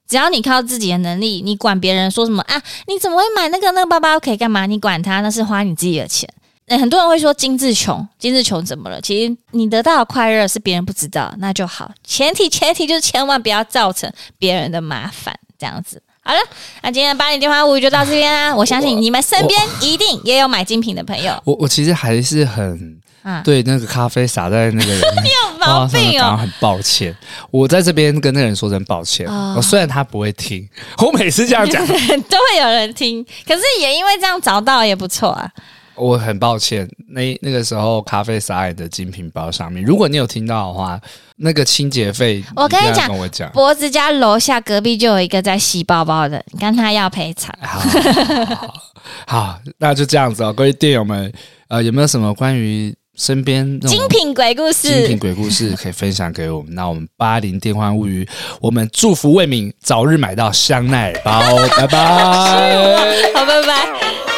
[0.07, 2.63] 只要你靠自己的能力，你管别人说什么啊？
[2.87, 4.65] 你怎么会买那个那个包包可以干嘛？
[4.65, 6.29] 你管他，那是花你自己的钱。
[6.67, 9.01] 欸，很多人会说精致穷，精致穷怎么了？
[9.01, 11.91] 其实你得到的快乐是别人不知道，那就好。
[12.05, 16.01] 前提前提就是千万不要造成别人的麻烦，这样子。
[16.21, 16.39] 好了，
[16.83, 18.53] 那今天的八点电话物语就到这边啦。
[18.53, 21.33] 我相信你们身边一定也有买精品的朋友。
[21.45, 22.99] 我我其实还是很
[23.43, 26.37] 对那个咖啡洒在那个人， 你有毛病哦。
[26.37, 27.15] 很抱歉，
[27.49, 29.27] 我在这边跟那个人说声抱歉。
[29.55, 30.67] 我虽然他不会听，
[31.05, 35.49] 我每次这样讲 都会有人听，可是也因为这样找到也不错啊。
[35.99, 39.83] 我很抱歉，那那个时候咖啡撒在的精品包上面。
[39.83, 40.99] 如果你有听到的话，
[41.35, 47.53] 那个清洁费，我跟你讲，跟我讲，脖子家楼下隔壁就有一个在洗包包的，你跟他要赔偿。
[47.61, 48.73] 好，好，好，
[49.27, 51.31] 好，那就这样子哦，各位店友们，
[51.67, 54.89] 呃，有没有什么关于身边精品鬼故事？
[54.89, 56.73] 精品鬼故事可以分享给我们。
[56.73, 58.27] 那我们八零电幻物语，
[58.61, 61.39] 我们祝福魏敏早日买到香奈儿包，
[61.77, 64.28] 拜拜， 好，拜拜。